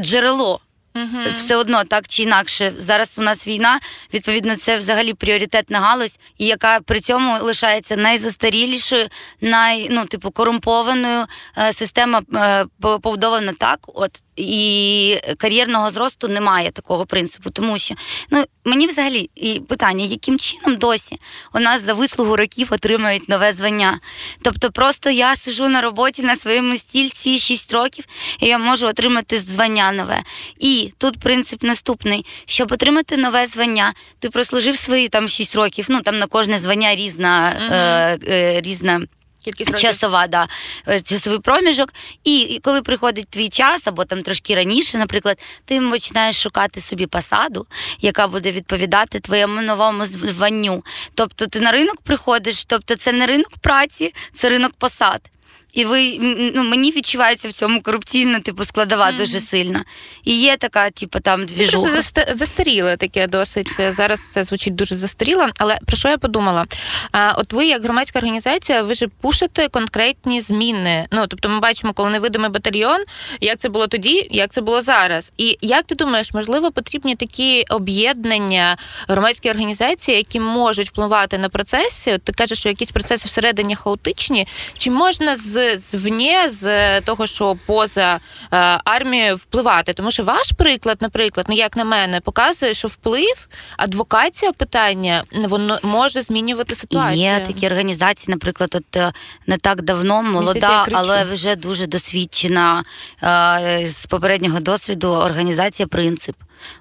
[0.00, 0.60] джерело.
[0.94, 1.26] Мгм.
[1.36, 2.72] Все одно так чи інакше.
[2.76, 3.80] Зараз у нас війна,
[4.14, 9.08] відповідно, це взагалі пріоритетна галузь, і яка при цьому лишається найзастарілішою,
[9.40, 11.24] най, ну, типу, корумпованою.
[11.58, 17.94] Е, Система е, побудована так, от і кар'єрного зросту немає такого принципу, тому що
[18.30, 21.18] ну мені взагалі і питання, яким чином досі
[21.54, 24.00] у нас за вислугу років отримають нове звання.
[24.42, 28.04] Тобто, просто я сижу на роботі на своєму стільці 6 років,
[28.40, 30.22] і я можу отримати звання нове.
[30.58, 35.86] І тут принцип наступний: щоб отримати нове звання, ти прослужив свої там 6 років.
[35.88, 37.72] Ну там на кожне звання різна, Мгм.
[37.72, 39.00] е, е, різна
[39.44, 40.48] Кількість часова, да,
[40.88, 41.94] е, часовий проміжок.
[42.24, 47.06] І, і коли приходить твій час, або там трошки раніше, наприклад, ти починаєш шукати собі
[47.06, 47.66] посаду,
[48.00, 50.84] яка буде відповідати твоєму новому званню.
[51.14, 55.20] Тобто ти на ринок приходиш, тобто це не ринок праці, це ринок посад.
[55.72, 56.18] І ви
[56.54, 59.16] ну мені відчувається в цьому корупційна типу складова Мгм.
[59.16, 59.84] дуже сильна.
[60.24, 61.88] І є така, типу, там Просто двіжуха.
[61.90, 63.80] заста- застаріле таке досить.
[63.90, 65.46] Зараз це звучить дуже застаріло.
[65.58, 66.66] Але про що я подумала?
[67.12, 71.06] А, от ви, як громадська організація, ви ж пушите конкретні зміни.
[71.12, 73.04] Ну тобто, ми бачимо, коли невидимий батальйон,
[73.40, 75.32] як це було тоді, як це було зараз.
[75.36, 78.76] І як ти думаєш, можливо, потрібні такі об'єднання
[79.08, 82.14] громадські організації, які можуть впливати на процеси?
[82.14, 84.46] От ти кажеш, що якісь процеси всередині хаотичні.
[84.78, 88.20] Чи можна з звні, з того, що поза е,
[88.84, 89.92] армією впливати?
[89.92, 95.78] Тому що ваш приклад, наприклад, ну як на мене, показує, що вплив, адвокація питання воно
[95.82, 97.22] може змінювати ситуацію.
[97.22, 99.12] Є такі організації, наприклад, от е,
[99.46, 102.84] не так давно молода, але вже дуже досвідчена
[103.22, 106.36] е, з попереднього досвіду організація Принцип.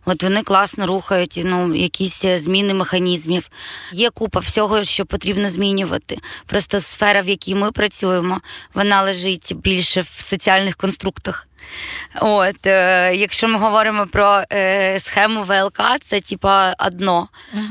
[0.05, 3.49] От вони класно рухають ну, якісь е, зміни механізмів.
[3.91, 6.17] Є купа всього, що потрібно змінювати.
[6.45, 8.41] Просто сфера, в якій ми працюємо,
[8.73, 11.48] вона лежить більше в соціальних конструктах.
[12.21, 17.27] От, е, якщо ми говоримо про е, схему ВЛК, це типа одно.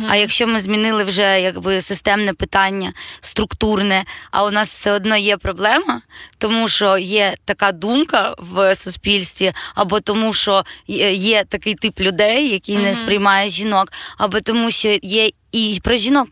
[0.08, 5.36] А якщо ми змінили вже якби системне питання, структурне, а у нас все одно є
[5.36, 6.02] проблема,
[6.38, 10.64] тому що є така думка в суспільстві, або тому, що
[11.12, 15.30] є такий тип людей, який не сприймає жінок, або тому, що є.
[15.52, 16.28] І про жінок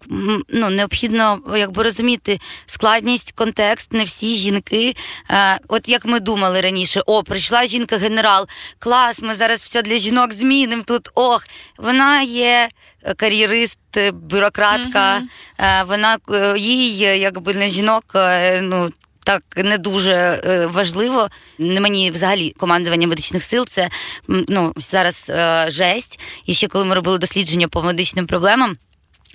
[0.49, 3.93] ну необхідно якби розуміти складність, контекст.
[3.93, 4.97] Не всі жінки,
[5.31, 8.47] е, от як ми думали раніше, о, прийшла жінка-генерал,
[8.79, 11.09] клас, ми зараз все для жінок змінимо тут.
[11.15, 11.45] Ох,
[11.79, 12.69] вона є
[13.03, 15.23] е, кар'єрист, е, бюрократка,
[15.59, 18.89] е, вона е, їй, якби не жінок, е, ну.
[19.25, 20.41] Так не дуже
[20.73, 21.29] важливо.
[21.59, 23.91] Не мені взагалі командування медичних сил це
[24.29, 26.21] ну зараз е, жесть.
[26.45, 28.77] І ще коли ми робили дослідження по медичним проблемам.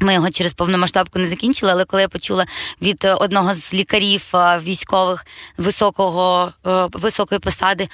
[0.02, 2.46] Ми його через повномасштабку не закінчили, але коли я почула
[2.82, 5.26] від е, одного з лікарів е, військових
[5.58, 7.90] високого е, високої посади,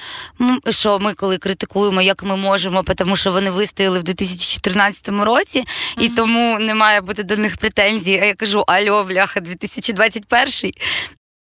[0.69, 5.63] що ми коли критикуємо, як ми можемо, тому що вони вистояли в 2014 році,
[5.97, 8.19] і тому не має бути до них претензій.
[8.21, 10.71] А я кажу: альо, бляха, 2021.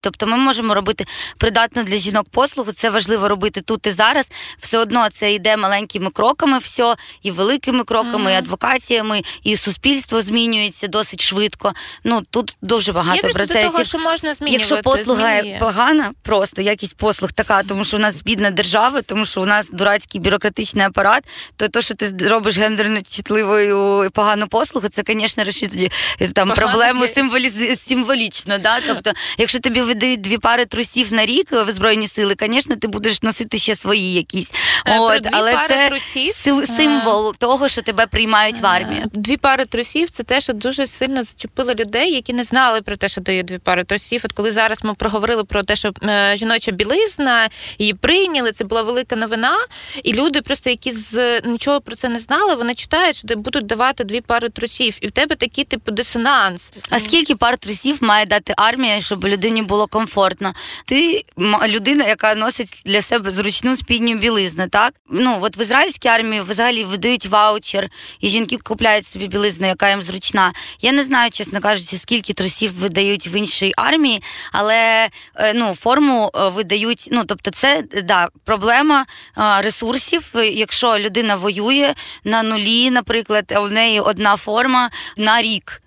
[0.06, 1.06] Тобто ми можемо робити
[1.38, 2.72] придатну для жінок послугу.
[2.72, 4.32] Це важливо робити тут і зараз.
[4.60, 10.88] Все одно це йде маленькими кроками, все і великими кроками, і адвокаціями, і суспільство змінюється
[10.88, 11.74] досить швидко.
[12.04, 13.72] Ну тут дуже багато до процесів.
[13.72, 14.70] того, що можна змінювати.
[14.70, 15.60] Якщо послуга змінює.
[15.60, 19.70] погана, просто якість послуг така, тому що у нас бідна держава, тому що у нас
[19.72, 21.24] дурацький бюрократичний апарат,
[21.56, 27.06] то те, що ти робиш гендерно чутливою погану послугу, це, звісно, решить там Погано проблему
[27.06, 27.12] є.
[27.12, 27.84] символіз...
[27.88, 28.58] символічно.
[28.58, 28.80] Да?
[28.88, 33.22] Тобто, якщо тобі видають дві пари трусів на рік в збройні сили, звісно, ти будеш
[33.24, 34.52] носити ще свої якісь.
[34.86, 36.28] Е, От, дві але пари це трусів?
[36.36, 39.02] сил- символ того, що тебе приймають в армію.
[39.06, 42.96] Е, Дві пари трусів це те, що дуже сильно зачепило людей, які не знали про
[42.98, 44.22] те, що дають дві пари трусів.
[44.26, 48.82] От коли зараз ми проговорили про те, що е, жіноча білизна її прийняли, це була
[48.82, 49.56] велика новина.
[50.04, 54.04] І люди, просто які з нічого про це не знали, вони читають, що будуть давати
[54.04, 56.72] дві пари трусів, і в тебе такий типу дисонанс.
[56.90, 60.54] А скільки пар трусів має дати армія, щоб людині було комфортно?
[60.86, 61.24] Ти
[61.68, 64.94] людина, яка носить для себе зручну спідню білизну, так?
[65.10, 70.02] Ну от в ізраїльській армії взагалі видають ваучер, і жінки купляють собі білизну, яка їм
[70.02, 70.54] зручна.
[70.82, 76.32] Я не знаю, чесно кажучи, скільки трусів видають в іншій армії, але е, ну форму
[76.36, 77.08] е, видають.
[77.12, 79.06] Ну тобто, це да проблема
[79.38, 80.32] е, ресурсів.
[80.54, 81.94] Якщо людина воює
[82.24, 85.82] на нулі, наприклад, в неї одна форма на рік.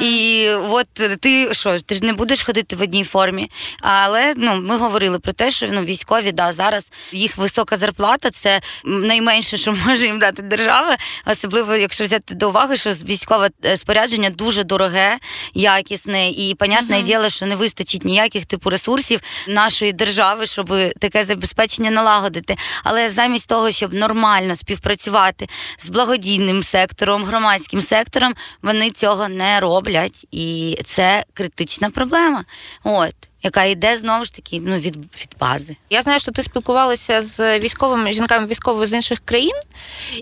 [0.00, 0.86] І от
[1.20, 3.50] ти що, ти ж не будеш ходити в одній формі.
[3.80, 8.60] Але ну ми говорили про те, що ну військові да зараз їх висока зарплата це
[8.84, 14.30] найменше, що може їм дати держава, особливо якщо взяти до уваги, що військове е, спорядження
[14.30, 15.18] дуже дороге,
[15.54, 21.90] якісне, і понятне діло, що не вистачить ніяких типу ресурсів нашої держави, щоб таке забезпечення
[21.90, 22.56] налагодити.
[22.84, 30.26] Але замість того, щоб нормально співпрацювати з благодійним сектором, громадським сектором, вони цього не роблять,
[30.30, 32.44] і це критична проблема.
[32.84, 33.14] От.
[33.42, 35.76] Яка йде знову ж таки ну, від, від бази.
[35.90, 39.56] Я знаю, що ти спілкувалася з військовими жінками військових з інших країн,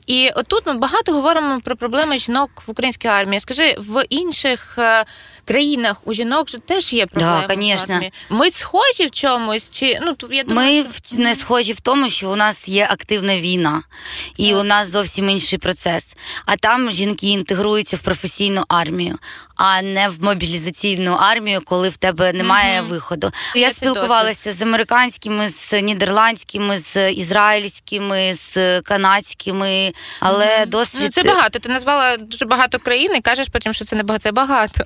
[0.06, 3.40] і отут ми багато говоримо про проблеми жінок в українській армії.
[3.40, 5.04] Скажи, в інших е,
[5.46, 7.44] країнах у жінок же теж є проблеми.
[7.44, 8.00] в конечно.
[8.30, 12.30] Ми схожі в чомусь, чи ну я думаю, Ми що- не схожі в тому, що
[12.30, 13.82] у нас є активна війна,
[14.36, 14.60] і Так.
[14.60, 16.16] у нас зовсім інший процес.
[16.46, 19.18] А там жінки інтегруються в професійну армію,
[19.56, 22.90] а не в мобілізаційну армію, коли в тебе немає Мгм.
[22.90, 23.32] виходу.
[23.54, 30.70] Я цей спілкувалася з американськими, з нідерландськими, з ізраїльськими, з канадськими, але Мгм.
[30.70, 31.58] досвід Ну, це багато.
[31.58, 34.22] Ти назвала дуже багато країн і кажеш потім, що це не багато.
[34.22, 34.84] Це багато.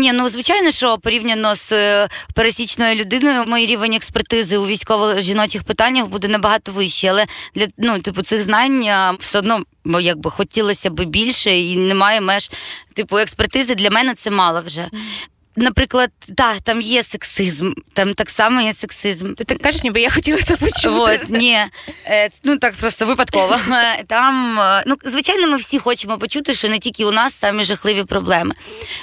[0.00, 5.62] Ні, ну звичайно, що порівняно з е, пересічною людиною, мій рівень експертизи у військових жіночих
[5.62, 7.10] питаннях буде набагато вищий.
[7.10, 12.20] Але для ну, типу, цих знань все одно бо, якби хотілося б більше, і немає
[12.20, 12.50] меж.
[12.94, 14.88] Типу, експертизи для мене це мало вже.
[15.60, 19.34] Наприклад, так, там є сексизм, там так само є сексизм.
[19.34, 20.88] Ти так кажеш, ніби я хотіла це почути.
[20.88, 21.58] Вот, ні,
[22.06, 23.56] е, ну так просто випадково.
[23.70, 27.62] Е, Там, е, ну, звичайно, ми всі хочемо почути, що не тільки у нас самі
[27.62, 28.54] жахливі проблеми.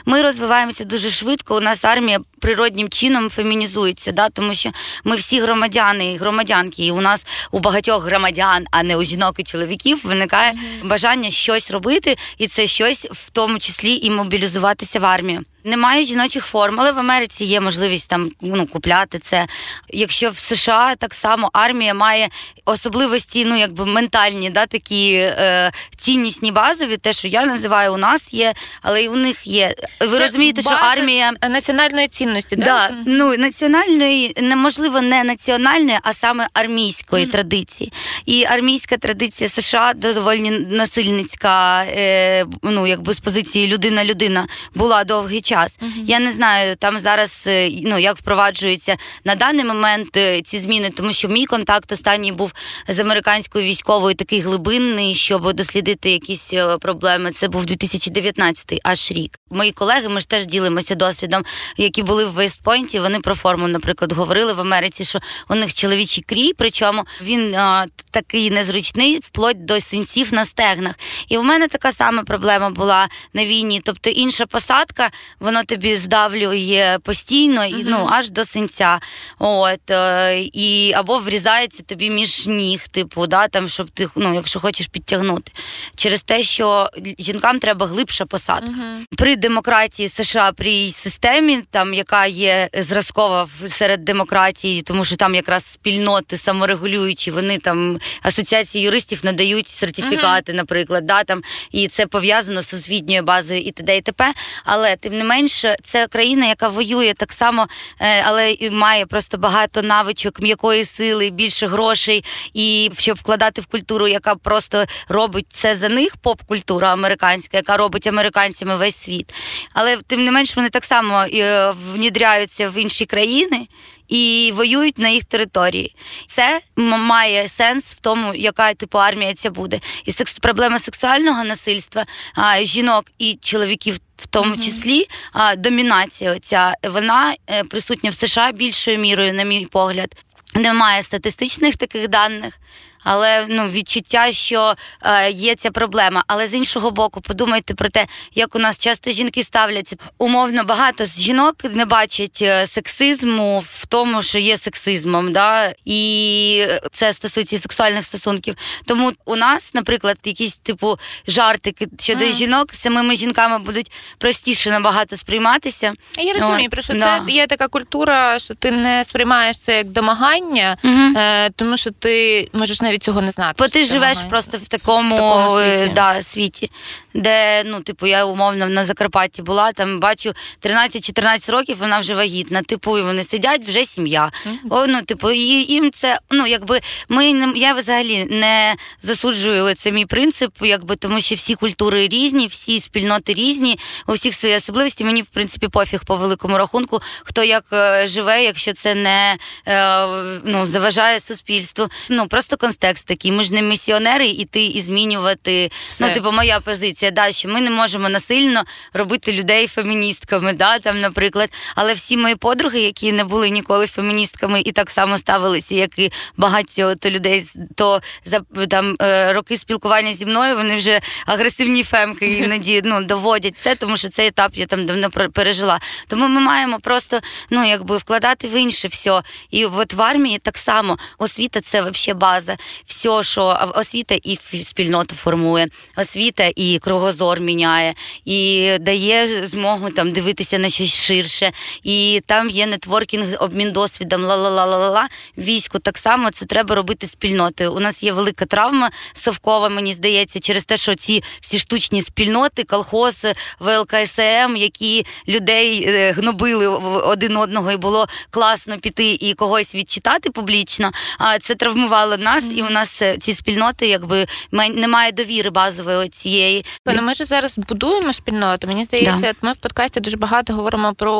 [0.05, 1.57] Ми розвиваємося дуже швидко.
[1.57, 4.71] У нас армія природнім чином фемінізується, да, тому що
[5.03, 9.35] ми всі громадяни і громадянки, і у нас у багатьох громадян, а не у жінок
[9.37, 15.05] і чоловіків, виникає бажання щось робити, і це щось в тому числі і мобілізуватися в
[15.05, 15.43] армію.
[15.67, 19.47] Немає жіночих форм, але в Америці є можливість там ну купляти це.
[19.89, 22.29] Якщо в США так само армія має
[22.65, 28.33] особливості, ну якби ментальні, да, такі е, ціннісні базові, те, що я називаю, у нас
[28.33, 29.75] є, але і у них є.
[30.01, 31.31] Ви Це розумієте, що армія.
[31.49, 32.91] національної цінності, Да, да?
[33.05, 37.31] ну національної, неможливо не національної, а саме армійської Мгм.
[37.31, 37.93] традиції.
[38.25, 45.56] І армійська традиція США доволі насильницька, е, ну якби з позиції людина-людина була довгий час.
[45.65, 45.91] Мгм.
[46.05, 50.89] Я не знаю, там зараз е, ну як впроваджуються на даний момент е, ці зміни,
[50.89, 52.53] тому що мій контакт останній був
[52.87, 57.31] з американською військовою такий глибинний, щоб дослідити якісь е, проблеми.
[57.31, 59.39] Це був 2019 аж рік.
[59.49, 61.43] Мої колеги, ми ж теж ділимося досвідом,
[61.77, 62.99] які були в Вестпойнті.
[62.99, 67.85] Вони про форму, наприклад, говорили в Америці, що у них чоловічий крій, причому він е,
[68.11, 70.95] такий незручний, вплоть до синців на стегнах.
[71.27, 73.81] І в мене така сама проблема була на війні.
[73.83, 75.11] Тобто інша посадка,
[75.47, 78.99] воно тобі здавлює постійно і ну аж до синця.
[79.39, 84.59] От е, і або врізається тобі між ніг, типу, да, там, щоб ти ну, якщо
[84.59, 85.51] хочеш підтягнути.
[85.95, 88.71] Через те, що жінкам треба глибша посадка.
[88.71, 89.05] Мгм.
[89.17, 95.35] При демократії США, при її системі, там яка є зразкова серед демократії, тому що там
[95.35, 102.61] якраз спільноти саморегулюючі, вони там асоціації юристів надають сертифікати, наприклад, да, там, і це пов'язано
[102.61, 103.97] з освітньою базою і т.д.
[103.97, 104.33] і т.п.
[104.63, 105.36] Але тим не менше,
[105.83, 107.67] це країна, яка воює так само,
[107.99, 112.23] е, але і має просто багато навичок, м'якої сили, більше грошей,
[112.53, 118.07] і щоб вкладати в культуру, яка просто робить це за них, поп-культура американська, яка робить
[118.07, 119.33] американцями весь світ.
[119.73, 123.67] Але тим не менш вони так само е, внідряються в інші країни.
[124.07, 125.95] І воюють на їх території.
[126.27, 129.79] Це має сенс в тому, яка типу армія ця буде.
[130.05, 132.05] І секс проблема сексуального насильства
[132.35, 134.59] а, жінок і чоловіків в тому Мгм.
[134.59, 140.15] числі а, домінація оця вона е, присутня в США більшою мірою, на мій погляд.
[140.55, 142.59] Немає статистичних таких даних,
[143.07, 146.23] але ну відчуття, що е, є ця проблема.
[146.27, 148.05] Але з іншого боку, подумайте про те,
[148.35, 149.95] як у нас часто жінки ставляться.
[150.17, 155.73] Умовно багато з жінок не бачать е, сексизму в тому, що є сексизмом, да?
[155.85, 158.55] і це стосується сексуальних стосунків.
[158.85, 162.33] Тому у нас, наприклад, якісь типу жартики щодо Мгм.
[162.33, 165.93] жінок самими жінками будуть простіше набагато сприйматися.
[166.17, 166.99] Я розумію, про що да.
[167.25, 170.93] це є така культура, що ти не сприймаєш це як домагання, Угу.
[171.17, 173.55] е, тому що ти можеш навіть цього не знати.
[173.59, 174.29] Бо ти живеш домагання.
[174.29, 175.93] просто в такому, В такому е, світі.
[175.95, 176.71] Да, світі,
[177.13, 182.61] де, ну, типу, я умовно на Закарпатті була, там бачу 13-14 років, вона вже вагітна.
[182.61, 184.31] Типу, і вони сидять, вже сім'я.
[184.45, 184.59] Мгм.
[184.69, 190.05] О, ну, типу, і їм це, ну, якби ми я взагалі не засуджую це мій
[190.05, 195.03] принцип, якби тому що всі культури різні, всі спільноти різні, у всіх свої особливості.
[195.03, 199.37] Мені в принципі пофіг по великому рахунку, хто як е, живе, якщо це не
[199.67, 200.07] е,
[200.43, 201.87] ну, заважає суспільству.
[202.09, 202.57] Ну просто
[202.87, 203.31] контекст такий.
[203.31, 205.71] Ми ж не місіонери іти і змінювати.
[205.89, 206.07] Все.
[206.07, 208.63] Ну, типу, моя позиція, да, що ми не можемо насильно
[208.93, 211.49] робити людей феміністками, да, там, наприклад.
[211.75, 216.11] Але всі мої подруги, які не були ніколи феміністками і так само ставилися, як і
[216.37, 222.33] багато то людей, то за там е, роки спілкування зі мною вони вже агресивні фемки
[222.33, 225.79] іноді ну, доводять це, тому що цей етап я там давно пер- пережила.
[226.07, 227.19] Тому ми маємо просто
[227.49, 229.21] ну якби вкладати в інше все.
[229.51, 232.57] І от в армії так само освіта це взагалі база.
[232.85, 237.93] Все, що освіта і спільноту формує, освіта і кругозор міняє,
[238.25, 241.51] і дає змогу там дивитися на щось ширше.
[241.83, 245.07] І там є нетворкінг, обмін досвідом, ла-ла-ла-ла-ла.
[245.37, 247.73] Війську так само це треба робити спільнотою.
[247.73, 252.63] У нас є велика травма совкова, мені здається, через те, що ці всі штучні спільноти,
[252.63, 253.25] колхоз,
[253.59, 260.91] ВЛКСМ, які людей е, гнобили один одного, і було класно піти і когось відчитати публічно.
[261.17, 266.65] А це травмувало нас, і у нас е, ці спільноти, якби немає довіри базової цієї.
[266.85, 268.67] Ну, ми ж зараз будуємо спільноту.
[268.67, 269.33] Мені здається, Да.
[269.41, 271.13] ми в подкасті дуже багато говоримо про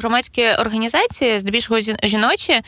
[0.00, 2.60] громадські організації, здебільшого жін- жіночі,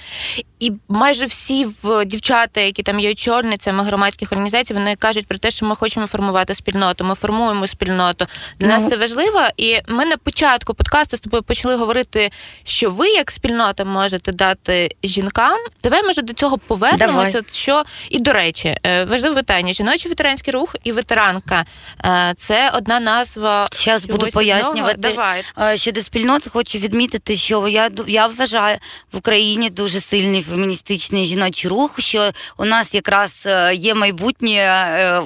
[0.60, 5.50] і майже всі в дівчата, які там є очільницями громадських організацій, вони кажуть про те,
[5.50, 7.04] що ми хочемо формувати спільноту.
[7.04, 8.26] Ми формуємо спільноту.
[8.58, 8.72] Для Ну.
[8.80, 9.40] нас це важливо.
[9.56, 12.30] І ми на початку подкасту з тобою почали говорити,
[12.64, 15.58] що ви як спільнота можете дати жінкам.
[15.84, 17.42] Давай може до цього повернемося.
[17.52, 21.64] Що І до речі, е, важливе питання: жіночий ветеранський рух і ветеранка
[22.04, 23.66] е, це одна назва.
[23.72, 24.98] Зараз буду пояснювати.
[24.98, 25.42] Давай.
[25.60, 28.78] Е, Щодо спільноти, хочу відмітити, що я я вважаю
[29.12, 32.00] в Україні дуже сильний феміністичний жіночий рух.
[32.00, 35.22] Що у нас якраз є майбутнє.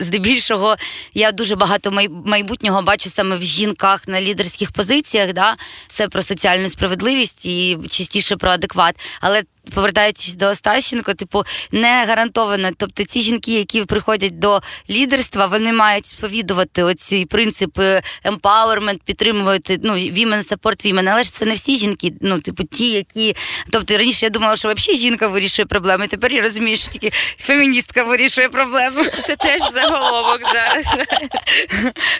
[0.00, 0.76] Здебільшого
[1.14, 1.90] я дуже багато
[2.24, 5.32] майбутнього бачу саме в жінках на лідерських позиціях.
[5.32, 5.56] Да?
[5.88, 8.94] Це про соціальну справедливість і частіше про адекват.
[9.20, 9.42] Але
[9.74, 12.70] повертаючись до Остащенко, типу, не гарантовано.
[12.76, 19.92] Тобто ці жінки, які приходять до лідерства, вони мають сповідувати оці принципи empowerment, підтримувати ну,
[19.92, 21.08] women support women.
[21.12, 23.36] Але ж це не всі жінки, ну, типу, ті, які.
[23.70, 26.06] Тобто раніше я думала, що взагалі жінка вирішує проблеми.
[26.06, 29.04] Тепер я розумію, що тільки феміністка вирішує проблеми.
[29.24, 30.94] Це теж заголовок зараз.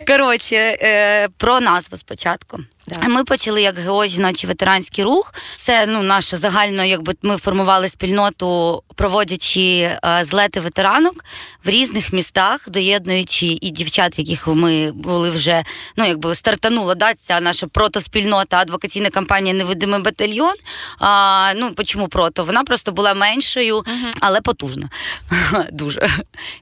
[0.06, 2.60] Коротше, е, про назву спочатку.
[2.86, 3.08] Да.
[3.08, 5.34] Ми почали як ГО жіночий ветеранський рух.
[5.56, 11.24] Це ну наша загально, якби ми формували спільноту, проводячи е, злети ветеранок
[11.64, 15.64] в різних містах, доєднуючи і дівчат, яких ми були вже
[15.96, 20.54] ну якби стартанула да, ця наша протоспільнота, адвокаційна кампанія Невидимий батальйон.
[20.98, 22.44] А, ну чому прото?
[22.44, 23.84] Вона просто була меншою,
[24.20, 24.88] але потужна.
[25.72, 26.08] Дуже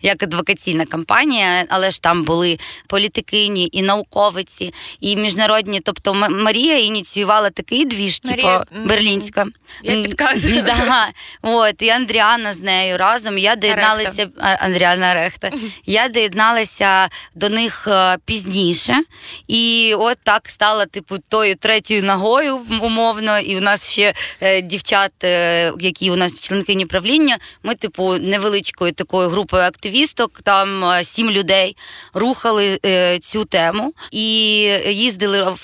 [0.03, 5.81] як адвокаційна кампанія, але ж там були політикині і науковиці, і міжнародні.
[5.81, 8.49] Тобто М- Марія ініціювала такий двіж, типу
[8.87, 9.47] берлінська.
[9.83, 10.63] я підказую.
[10.67, 11.09] Да.
[11.43, 13.39] От, і Андріана з нею разом.
[13.39, 14.29] Я доєдналася
[14.61, 15.51] Андріана Рехта.
[15.87, 19.03] Я доєдналася до них е, пізніше.
[19.49, 23.39] І от так стала, типу, тою третьою ногою, умовно.
[23.39, 27.39] І у нас ще е, дівчат, е, які у нас членкині правління.
[27.63, 31.77] Ми, типу, невеличкою такою групою активісток, там сім людей
[32.15, 32.79] рухали
[33.21, 34.25] цю тему і
[34.89, 35.57] їздили,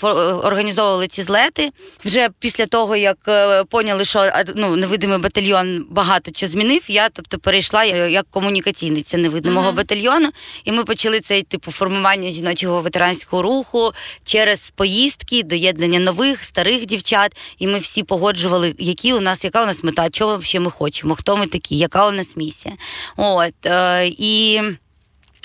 [0.45, 1.71] організовували ці злети.
[2.05, 7.39] Вже після того, як е, поняли, що ну, невидимий батальйон багато що змінив, я тобто
[7.39, 9.77] перейшла як комунікаційниця невидимого Мгм.
[9.77, 10.31] батальйону,
[10.65, 13.93] і ми почали цей типу формування жіночого ветеранського руху
[14.25, 17.37] через поїздки, доєднання нових старих дівчат.
[17.59, 21.37] І ми всі погоджували, які у нас, яка у нас мета, чого ми хочемо, хто
[21.37, 22.75] ми такі, яка у нас місія.
[23.17, 24.61] От е, і.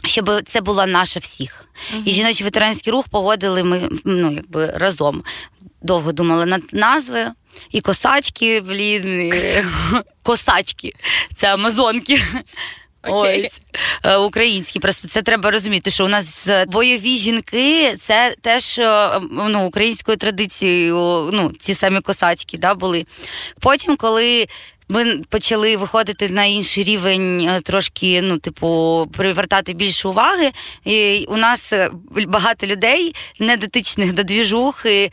[0.06, 1.68] Щоб це була наша всіх.
[2.06, 5.24] І жіночий ветеранський рух погодили ми ну, якби разом.
[5.82, 7.28] Довго думали над назвою.
[7.72, 9.34] І косачки, блін, і...
[10.24, 10.93] косачки.
[11.36, 12.22] Це амазонки.
[13.08, 13.45] Окей.
[13.45, 13.62] Ось
[14.04, 14.80] е, українські.
[14.80, 21.30] Просто це треба розуміти, що у нас бойові жінки це теж е, ну, українською традицією,
[21.34, 23.06] ну, ці самі косачки да, були.
[23.60, 24.47] Потім, коли
[24.89, 30.51] ми почали виходити на інший рівень, е, трошки, ну, типу, привертати більше уваги.
[30.86, 31.89] І у нас е,
[32.27, 35.11] багато людей, не дотичних до двіжухи,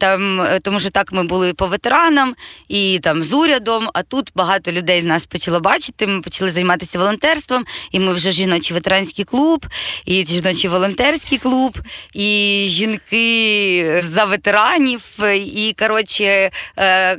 [0.00, 2.34] там, е, тому що так ми були по ветеранам
[2.68, 3.88] і там з урядом.
[3.94, 6.06] А тут багато людей нас почало бачити.
[6.06, 9.66] Ми почали займатися волонтерством, і ми вже жіночий ветеранський клуб,
[10.06, 11.78] і жіночий волонтерський клуб,
[12.14, 15.02] і жінки за ветеранів,
[15.56, 16.50] і коротше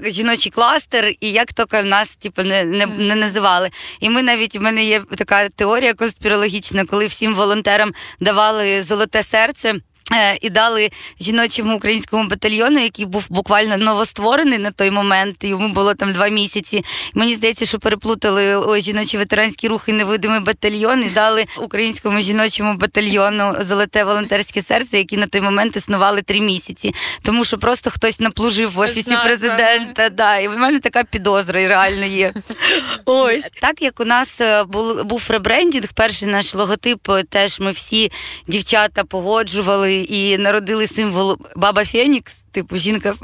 [0.05, 3.69] жіночий кластер, і як тільки нас типу, не, не, не називали.
[3.99, 9.73] І ми навіть в мене є така теорія конспірологічна, коли всім волонтерам давали золоте серце.
[10.14, 10.89] Е, І дали
[11.20, 16.86] жіночому українському батальйону, який був буквально новостворений на той момент, йому було там два місяці.
[17.14, 22.74] Мені здається, що переплутали о, жіночий ветеранський рух і невидимий батальйон, і дали українському жіночому
[22.74, 26.93] батальйону золоте волонтерське серце, які на той момент існували три місяці.
[27.24, 29.26] Тому що просто хтось наплужив в офісі Назва.
[29.26, 30.10] президента.
[30.10, 32.34] Да, і в мене така підозра і реально є.
[33.06, 37.72] Ось так як у нас е, був, був ребрендінг, перший наш логотип, е, теж ми
[37.72, 38.12] всі
[38.47, 43.13] дівчата погоджували і народили символ Баба Фенікс, типу жінка.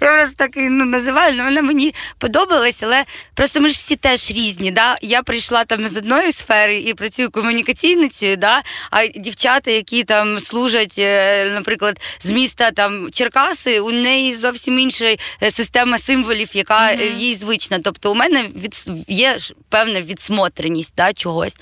[0.00, 3.04] Я просто так і ну, називаю, але вона мені подобалась, але
[3.34, 4.70] просто ми ж всі теж різні.
[4.70, 4.96] Да?
[5.02, 8.62] Я прийшла там з одної сфери і працюю комунікаційницею, да?
[8.90, 15.16] а дівчата, які там служать, е, наприклад, з міста там Черкаси, у неї зовсім інша
[15.42, 17.78] е, система символів, яка е, їй звична.
[17.78, 21.56] Тобто у мене від, є певна відсмотреність да, чогось.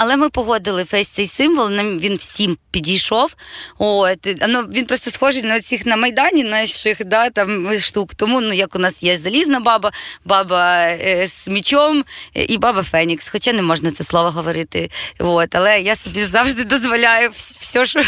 [0.00, 3.34] Але ми погодили весь цей символ, нам він всім підійшов.
[3.78, 4.18] От,
[4.48, 8.14] ну, він просто схожий на цих на Майдані наших да, там, штук.
[8.14, 9.92] Тому ну, як у нас є залізна баба,
[10.24, 12.04] баба е, з мічом
[12.36, 13.28] е, і баба Фенікс.
[13.28, 14.90] Хоча не можна це слово говорити.
[15.18, 18.02] От, але я собі завжди дозволяю все, що.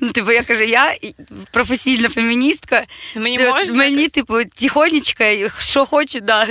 [0.00, 0.94] Ну, типу, я кажу, я
[1.52, 2.82] професійна феміністка.
[3.16, 3.74] Мені Ти- можна?
[3.74, 5.24] Мені, типу, тихонечко,
[5.58, 6.46] що хочу, да,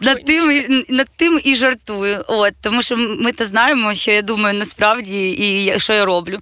[0.00, 2.24] над, тим, над тим і жартую.
[2.28, 6.40] От, тому що ми то знаємо, що я думаю насправді і що я роблю.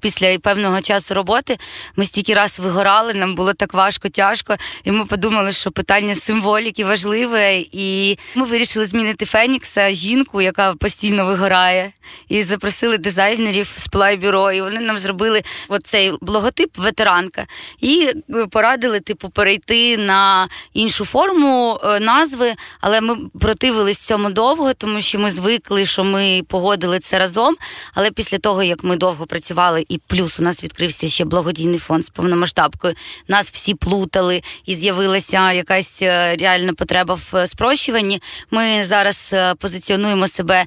[0.00, 1.58] Після певного часу роботи
[1.96, 6.84] ми стільки раз вигорали, нам було так важко, тяжко, і ми подумали, що питання символіки
[6.84, 7.64] важливе.
[7.72, 11.92] І ми вирішили змінити Фенікса, жінку, яка постійно вигорає,
[12.28, 17.46] і запросили дизайнерів з Плай-бюро, і вони нам зробили оцей логотип ветеранка.
[17.80, 24.74] І е, порадили, типу, перейти на іншу форму е, назви, але ми противились цьому довго,
[24.74, 27.56] тому що ми звикли, що ми погодили це разом.
[27.94, 32.06] Але після того, як ми довго працювали, і плюс у нас відкрився ще благодійний фонд
[32.06, 32.94] з повномасштабкою,
[33.28, 38.22] нас всі плутали і з'явилася якась е, реальна потреба в спрощуванні.
[38.50, 40.66] Ми зараз позиціонуємо себе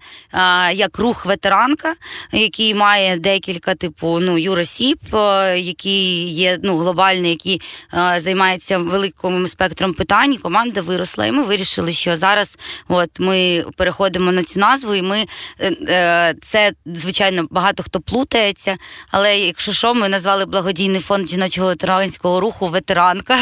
[0.74, 1.96] як рух ветеранка,
[2.32, 4.79] який має декілька типу ну юросіб,
[5.14, 7.62] е, який є ну глобальний, який
[7.94, 10.38] е, займається великим спектром питань.
[10.38, 12.58] Команда виросла, і ми вирішили, що зараз
[12.88, 15.26] от ми переходимо на цю назву, і ми
[15.62, 18.78] е, це звичайно багато хто плутається.
[19.12, 23.40] Але якщо що, ми назвали благодійний фонд жіночого ветеранського руху ветеранка.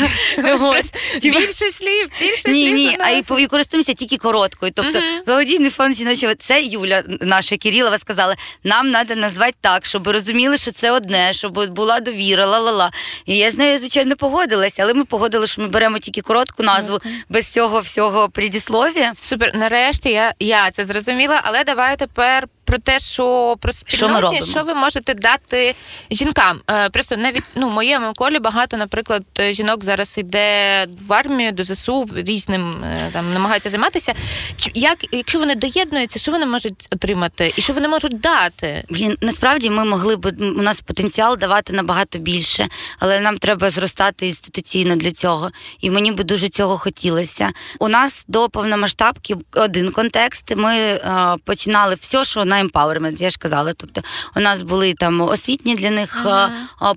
[1.22, 2.74] Більше слів, більше слів.
[2.74, 4.72] ні, на а і, користуємося тільки короткою.
[4.76, 10.58] Тобто благодійний фонд жіночого це Юля, наша Кирилова, сказала, нам треба назвати так, щоб розуміли,
[10.58, 12.92] що це одне, щоб була довіра, ла-ла-ла.
[13.26, 17.00] І я з нею, звичайно, погодилася, але ми погодили, що ми беремо тільки коротку назву
[17.30, 19.12] без цього всього предіслов'я.
[19.14, 24.46] Супер, нарешті я, я це зрозуміла, але давай тепер про те, що про спільноті, робимо?
[24.46, 25.76] що ви можете дати
[26.12, 26.62] жінкам.
[26.70, 31.64] Е, Просто навіть ну в моєму колі багато, наприклад, жінок зараз йде в армію до
[31.64, 34.14] ЗСУ різним е, там намагаються займатися.
[34.74, 38.84] Як якщо вони доєднуються, що вони можуть отримати, і що вони можуть дати?
[38.90, 42.68] Блін, насправді ми могли б у нас потенціал давати набагато більше,
[43.00, 45.52] але нам треба зростати інституційно для цього.
[45.82, 47.52] І мені би дуже цього хотілося.
[47.80, 50.56] У нас до повномасштабки один контекст.
[50.56, 53.74] Ми е, починали все, що на емпауермент, я ж казала.
[53.74, 54.02] Тобто,
[54.36, 56.50] у нас були там освітні для них е, е,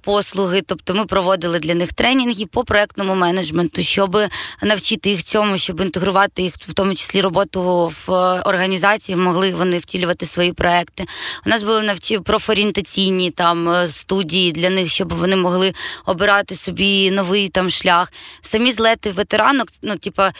[0.02, 0.62] послуги.
[0.62, 4.18] Тобто, ми проводили для них тренінги по проектному менеджменту, щоб
[4.62, 8.12] навчити їх цьому, щоб інтегрувати їх, в тому числі роботу в
[8.44, 11.06] організації, могли вони втілювати свої проекти.
[11.46, 15.74] У нас були навчі профорієнтаційні там е, студії для них, щоб вони могли
[16.06, 18.12] обирати собі новий там шлях.
[18.40, 20.32] Самі злети ветеранок, ну типа.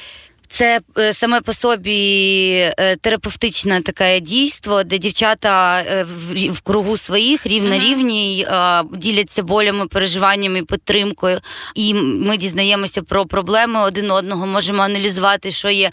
[0.53, 6.07] Це е, саме по собі е, терапевтичне таке дійство, де дівчата е,
[6.51, 8.47] в, кругу своїх рів на рівні
[8.93, 11.41] діляться болями, переживаннями, підтримкою.
[11.75, 15.91] І ми дізнаємося про проблеми один одного, можемо аналізувати, що є.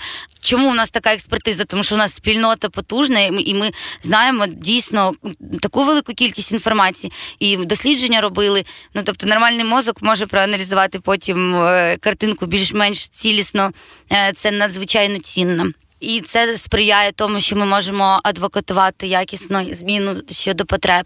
[0.48, 1.66] Чому у нас така експертиза?
[1.66, 3.72] Тому що у нас спільнота потужна, і ми,
[4.02, 5.14] знаємо дійсно
[5.62, 7.14] таку велику кількість інформації.
[7.39, 8.66] І дослідження робили.
[8.93, 13.72] Ну тобто, нормальний мозок може проаналізувати потім е, картинку більш-менш цілісно.
[14.12, 15.72] Е, Це надзвичайно цінно.
[16.00, 21.06] І це сприяє тому, що ми можемо адвокатувати якісно зміну щодо потреб.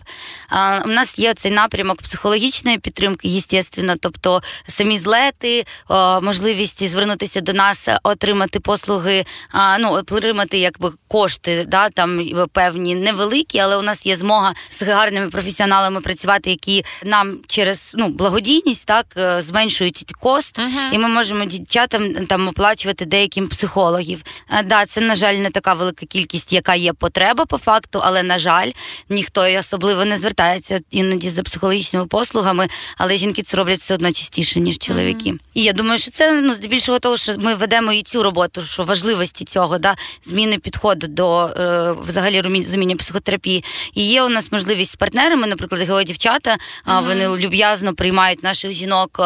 [0.50, 7.42] А, у нас є цей напрямок психологічної підтримки, естественно, тобто самі злети, о, можливість звернутися
[7.42, 13.82] до нас, отримати послуги, а, ну отримати якби кошти, да там певні невеликі, але у
[13.82, 20.06] нас є змога з гарними професіоналами працювати, які нам через ну благодійність так е, зменшують
[20.20, 20.94] кост, Мгм.
[20.94, 24.24] і ми можемо дівчатам там оплачувати деяким психологів.
[24.48, 28.40] А, це на жаль не така велика кількість, яка є потреба по факту, але на
[28.40, 28.72] жаль,
[29.10, 32.68] ніхто і особливо не звертається іноді за психологічними послугами,
[32.98, 35.34] але жінки це роблять все одно частіше ніж чоловіки.
[35.54, 38.84] І я думаю, що це ну здебільшого того, що ми ведемо і цю роботу, що
[38.84, 43.64] важливості цього, да зміни підходу до е, взагалі розуміння- психотерапії.
[43.94, 48.72] І є у нас можливість з партнерами, наприклад, ГО дівчата, а, вони люб'язно приймають наших
[48.72, 49.22] жінок,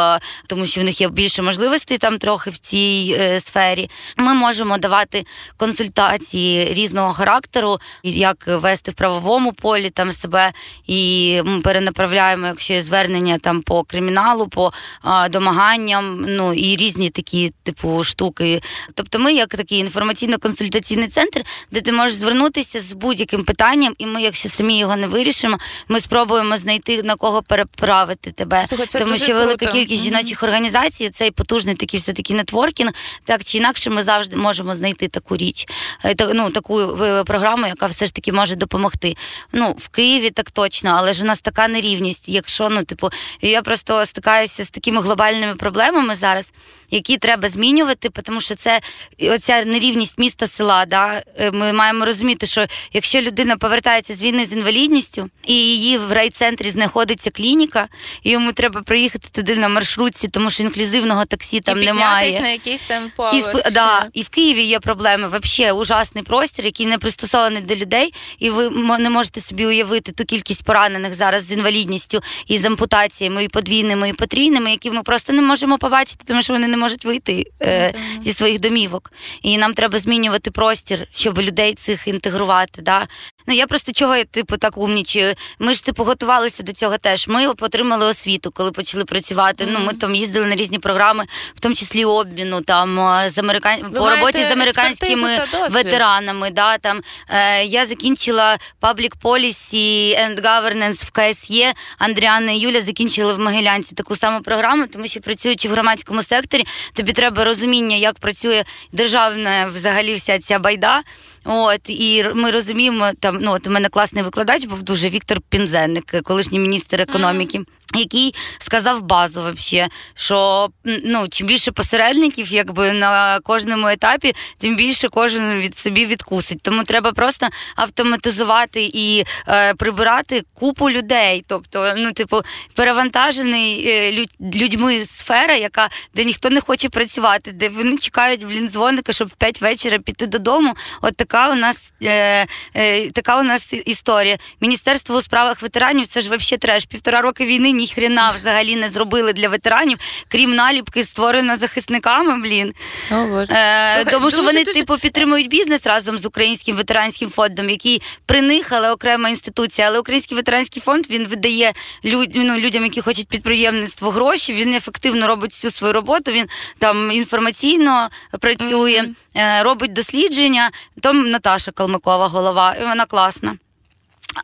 [0.47, 3.89] тому що в них є більше можливостей там трохи в цій е, сфері.
[4.17, 5.25] Ми можемо давати
[5.57, 10.53] консультації різного характеру, як вести в правовому полі там себе,
[10.87, 17.09] і ми перенаправляємо, якщо є звернення там по криміналу, по а, домаганням, ну і різні
[17.09, 18.61] такі типу штуки.
[18.93, 24.21] Тобто, ми як такий інформаційно-консультаційний центр, де ти можеш звернутися з будь-яким питанням, і ми,
[24.21, 28.65] якщо самі його не вирішимо, ми спробуємо знайти на кого переправити тебе.
[28.69, 29.73] Слухай, це Тому дуже що велика круто.
[29.73, 30.13] кількість Мгм.
[30.13, 32.91] жіночих організацій, цей потужний такий все таки нетворкінг.
[33.23, 35.67] Так чи інакше ми завжди можемо знайти таку таку річ,
[36.05, 39.15] е, ну, таку е, програму, яка все ж таки може допомогти.
[39.53, 42.29] Ну, в Києві так точно, але ж у нас така нерівність.
[42.29, 43.09] Якщо ну, типу,
[43.41, 46.51] я просто стикаюся з такими глобальними проблемами зараз,
[46.91, 48.81] які треба змінювати, тому що це
[49.21, 50.85] оця нерівність міста села.
[50.85, 51.21] Да?
[51.39, 56.11] Е, Ми маємо розуміти, що якщо людина повертається з війни з інвалідністю, і її в
[56.13, 57.87] райцентрі знаходиться клініка,
[58.23, 62.39] і йому треба приїхати туди на маршрутці, тому що інклюзивного таксі там і немає.
[62.39, 65.24] на якийсь там І, сп- да, і в Києві є проблеми.
[65.27, 68.69] Взагалі ужасний простір, який не пристосований до людей, і ви
[68.99, 74.09] не можете собі уявити ту кількість поранених зараз з інвалідністю і з ампутаціями, і подвійними,
[74.09, 77.93] і потрійними, які ми просто не можемо побачити, тому що вони не можуть вийти е,
[78.21, 79.11] зі своїх домівок.
[79.41, 82.81] І нам треба змінювати простір, щоб людей цих інтегрувати.
[82.81, 83.07] Да?
[83.47, 85.35] Ну я просто чого я типу так умнічаю.
[85.59, 87.27] Ми ж типу готувалися до цього теж.
[87.27, 89.67] Ми отримали освіту, коли почали працювати.
[89.71, 92.95] Ну ми там їздили на різні програми, в тому числі обміну там
[93.29, 93.79] з американ...
[93.95, 96.49] По роботі з американськими експертизу ветеранами.
[96.49, 101.73] Да, там, е, я закінчила Public Policy and Governance в КСЄ.
[101.97, 106.65] Андріана і Юля закінчили в Могилянці таку саму програму, тому що працюючи в громадському секторі,
[106.93, 111.03] тобі треба розуміння, як працює державна взагалі вся ця байда.
[111.45, 116.21] От і ми розуміємо, там ну от у мене класний викладач був дуже Віктор Пінзенник,
[116.23, 117.61] колишній міністр економіки.
[117.95, 125.09] Який сказав базу, вообще, що ну чим більше посередників, якби на кожному етапі, тим більше
[125.09, 126.61] кожен від собі відкусить.
[126.61, 131.43] Тому треба просто автоматизувати і е, прибирати купу людей.
[131.47, 132.41] Тобто, ну, типу,
[132.73, 138.69] перевантажений е, лю- людьми сфера, яка де ніхто не хоче працювати, де вони чекають блін
[138.69, 140.73] дзвоника, щоб в 5 вечора піти додому.
[141.01, 144.37] От така у нас е, е, така у нас історія.
[144.61, 146.85] Міністерство у справах ветеранів це ж взагалі треш.
[146.85, 152.37] Півтора роки війни ні хрена взагалі не зробили для ветеранів, крім наліпки, створена захисниками.
[152.41, 152.73] Блін.
[153.11, 153.53] О, Боже.
[153.53, 158.01] Е, Слухай, тому що вони, дуже- типу, підтримують бізнес разом з українським ветеранським фондом, який
[158.25, 159.87] при них, але окрема інституція.
[159.87, 161.73] Але український ветеранський фонд він видає
[162.05, 164.53] люд, ну, людям, які хочуть підприємництво, гроші.
[164.53, 166.31] Він ефективно робить всю свою роботу.
[166.31, 166.45] Він
[166.79, 168.09] там інформаційно
[168.39, 169.03] працює,
[169.35, 170.71] е, робить дослідження.
[171.01, 173.55] Там Наташа Калмикова, голова, і вона класна.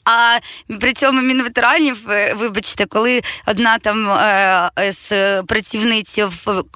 [0.05, 0.39] А
[0.79, 6.19] при цьому мінветеранів, е, вибачте, коли одна там е, з працівниць,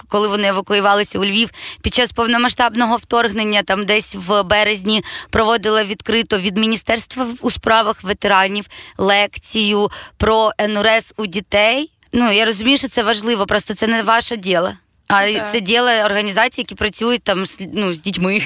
[0.08, 1.50] коли вони евакуювалися у Львів
[1.82, 8.66] під час повномасштабного вторгнення, там десь в березні проводила відкрито від міністерства у справах ветеранів
[8.98, 11.92] лекцію про НРС у дітей.
[12.14, 14.74] Ну я розумію, що це важливо, просто це не ваше діло.
[15.08, 15.52] А Так.
[15.52, 18.42] це діло організацій, які працюють там з, ну, з дітьми.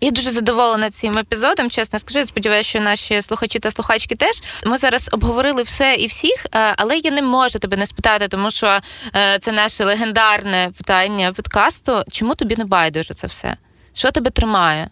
[0.00, 2.26] Я дуже задоволена цим епізодом, чесно скажу.
[2.26, 4.42] Сподіваюся, що наші слухачі та слухачки теж.
[4.64, 8.50] Ми зараз обговорили все і всіх, е, але я не можу тебе не спитати, тому
[8.50, 8.80] що
[9.16, 12.04] е, це наше легендарне питання подкасту.
[12.10, 13.56] Чому тобі не байдуже це все?
[13.92, 14.90] Що тебе тримає?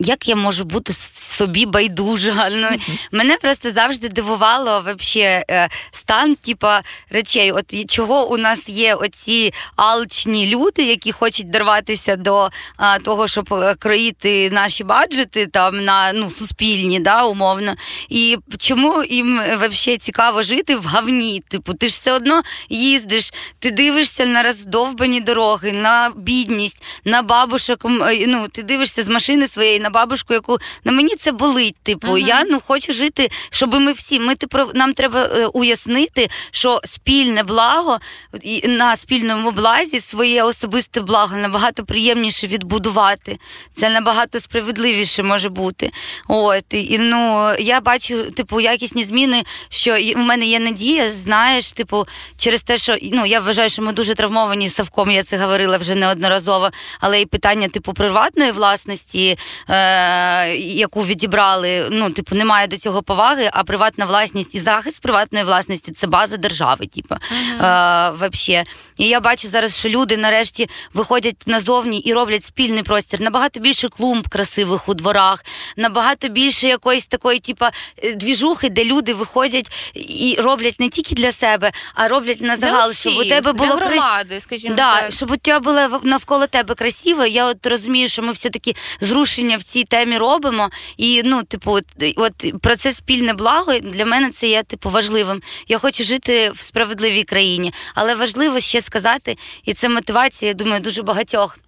[0.00, 0.92] як я можу бути
[1.34, 2.48] собі байдужа?
[2.52, 2.68] Ну,
[3.12, 7.52] мене просто завжди дивувало вообще, е, стан типа, речей.
[7.52, 13.54] От чого у нас є оці алчні люди, які хочуть дорватися до а, того, щоб
[13.54, 17.74] е, кроїти наші баджети там на ну, суспільні, да, умовно.
[18.08, 21.42] І чому їм вообще цікаво жити в говні?
[21.48, 27.84] Типу, ти ж все одно їздиш, ти дивишся на роздовбані дороги, на бідність, на бабушок.
[27.84, 31.76] е, Ну, ти дивишся з машини своєї на бабушку, яку на мені це болить.
[31.82, 32.18] Типу, Мгм.
[32.18, 34.20] я ну хочу жити, щоб ми всі.
[34.20, 38.00] Ми типу, нам треба е, уяснити, що спільне благо
[38.42, 43.38] і на спільному блазі своє особисте благо набагато приємніше відбудувати.
[43.72, 45.90] Це набагато справедливіше може бути.
[46.28, 52.06] От і ну я бачу, типу, якісні зміни, що в мене є надія, знаєш, типу,
[52.38, 55.76] через те, що ну я вважаю, що ми дуже травмовані з Савком, я це говорила
[55.76, 56.70] вже неодноразово,
[57.00, 63.50] але і питання, типу, приватної власності, е, яку відібрали, ну, типу, немає до цього поваги,
[63.52, 68.64] а приватна власність і захист приватної власності це база держави, типу, е, вообще.
[68.98, 73.20] І я бачу зараз, що люди нарешті виходять назовні і роблять спільний простір.
[73.20, 75.44] Набагато більше клумб красивих у дворах,
[75.76, 77.64] набагато більше якоїсь такої, типу,
[78.02, 82.88] е, двіжухи, де люди виходять і роблять не тільки для себе, а роблять на загал,
[82.88, 85.12] Для щоб у тебе було крас- громади, скажімо Да, так.
[85.12, 87.26] щоб у тебе було навколо тебе красиво.
[87.26, 90.70] Я от розумію, що ми все-таки зрушення в цій темі робимо.
[90.96, 91.78] І ну, типу,
[92.16, 95.42] от про це спільне благо для мене це є типу важливим.
[95.68, 100.80] Я хочу жити в справедливій країні, але важливо ще сказати, і це мотивація, я думаю,
[100.80, 101.58] дуже багатьох.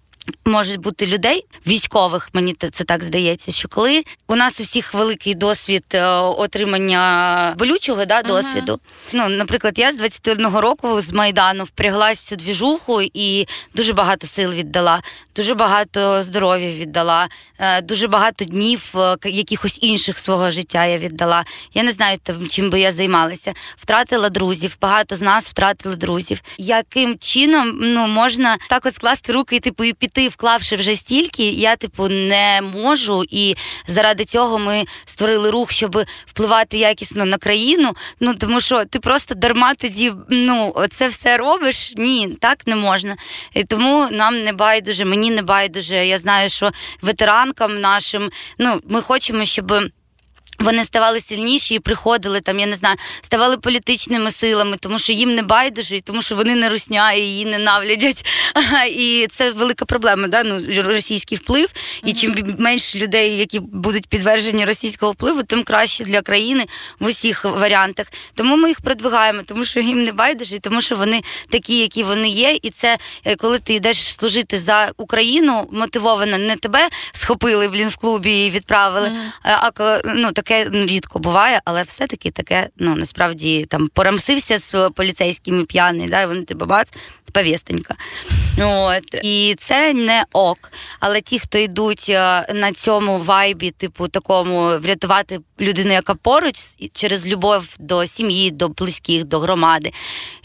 [0.45, 5.35] Може бути людей, військових, мені це так здається, що коли у нас у всіх великий
[5.35, 8.79] досвід е, отримання болючого да, досвіду.
[9.13, 14.27] Ну, наприклад, я з 21 року з Майдану впряглась в цю двіжуху і дуже багато
[14.27, 15.01] сил віддала,
[15.35, 17.27] дуже багато здоров'я віддала,
[17.59, 21.45] е, дуже багато днів е, якихось інших свого життя я віддала.
[21.73, 22.17] Я не знаю,
[22.49, 23.53] чим би я займалася.
[23.77, 26.41] Втратила друзів, багато з нас втратили друзів.
[26.57, 31.49] Яким чином ну, можна так от скласти руки і типу і піти, вклавши вже стільки,
[31.49, 33.23] я типу не можу.
[33.29, 33.55] І
[33.87, 37.95] заради цього ми створили рух, щоб впливати якісно на країну.
[38.19, 41.93] Ну тому що ти просто дарма тоді ну це все робиш.
[41.95, 43.15] Ні, так не можна.
[43.53, 46.07] І тому нам не байдуже, мені не байдуже.
[46.07, 49.73] Я знаю, що ветеранкам нашим, ну ми хочемо, щоб.
[50.59, 55.35] Вони ставали сильніші і приходили там, я не знаю, ставали політичними силами, тому що їм
[55.35, 58.25] не байдуже, і тому що вони не русня і її ненавидять.
[58.89, 60.43] І це велика проблема, да?
[60.43, 61.69] ну, російський вплив.
[62.03, 66.65] І чим менше людей, які будуть підтверджені російського впливу, тим краще для країни
[66.99, 68.07] в усіх варіантах.
[68.35, 72.03] Тому ми їх продвигаємо, тому що їм не байдуже, і тому що вони такі, які
[72.03, 72.59] вони є.
[72.61, 77.97] І це е, коли ти йдеш служити за Україну, мотивовано, не тебе схопили блін в
[77.97, 79.11] клубі і відправили.
[79.43, 79.71] А,
[80.05, 86.25] ну таке рідко буває, але все-таки таке, ну насправді там порамсився з поліцейськими п'яний, да,
[86.25, 86.91] вони тебе бац,
[87.31, 87.95] повістенька.
[88.59, 89.03] От.
[89.23, 90.71] І це не ок.
[90.99, 96.55] Але ті, хто йдуть е, на цьому вайбі, типу такому врятувати людину, яка поруч,
[96.93, 99.91] через любов до сім'ї, до близьких, до громади.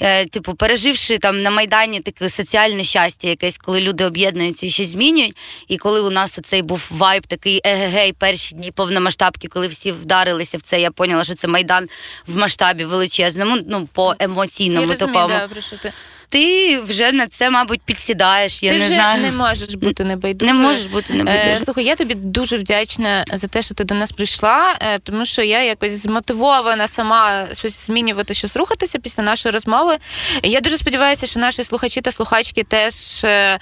[0.01, 4.89] Е, Типу, переживши там на Майдані таке соціальне щастя, якесь, коли люди об'єднуються і щось
[4.89, 5.37] змінюють.
[5.69, 10.59] І коли у нас оцей був вайб, такий егегей, перші дні повномасштабки, коли всі вдарилися
[10.59, 11.89] в це, я поняла, що це майдан
[12.27, 15.29] в масштабі величезному, ну по Я емоційному розумію, такому.
[15.29, 15.93] да, про що ти.
[16.29, 18.63] Ти вже на це, мабуть, підсідаєш.
[18.63, 19.23] Я ти не вже знаю.
[19.23, 20.59] не можеш бути небайдужою.
[20.59, 21.65] Не можеш бути Е, небайдужим.
[21.65, 25.43] слухай, я тобі дуже вдячна за те, що ти до нас прийшла, е, тому що
[25.43, 29.97] я якось змотивована сама щось змінювати, щось рухатися після нашої розмови.
[30.43, 33.25] Я дуже сподіваюся, що наші слухачі та слухачки теж.
[33.25, 33.59] е,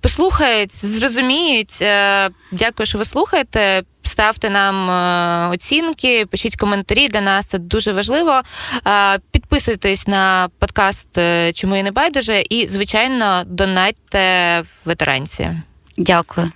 [0.00, 1.78] Послухають, зрозуміють.
[1.82, 3.82] Е, Дякую, що ви слухаєте.
[4.14, 7.08] Ставте нам е, оцінки, пишіть коментарі.
[7.08, 8.40] Для нас це дуже важливо.
[8.86, 15.50] Е, Підписуйтесь на подкаст е, Чому я не байдуже, і, звичайно, донатьте в ветеранці.
[15.98, 16.50] Дякую.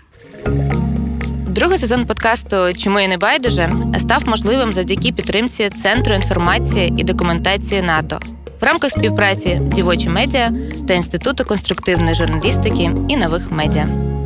[1.46, 7.82] Другий сезон подкасту Чому я не байдуже став можливим завдяки підтримці Центру інформації і документації
[7.82, 8.20] НАТО
[8.60, 10.52] в рамках співпраці Дівочі медіа
[10.88, 14.17] та Інституту конструктивної журналістики і нових медіа.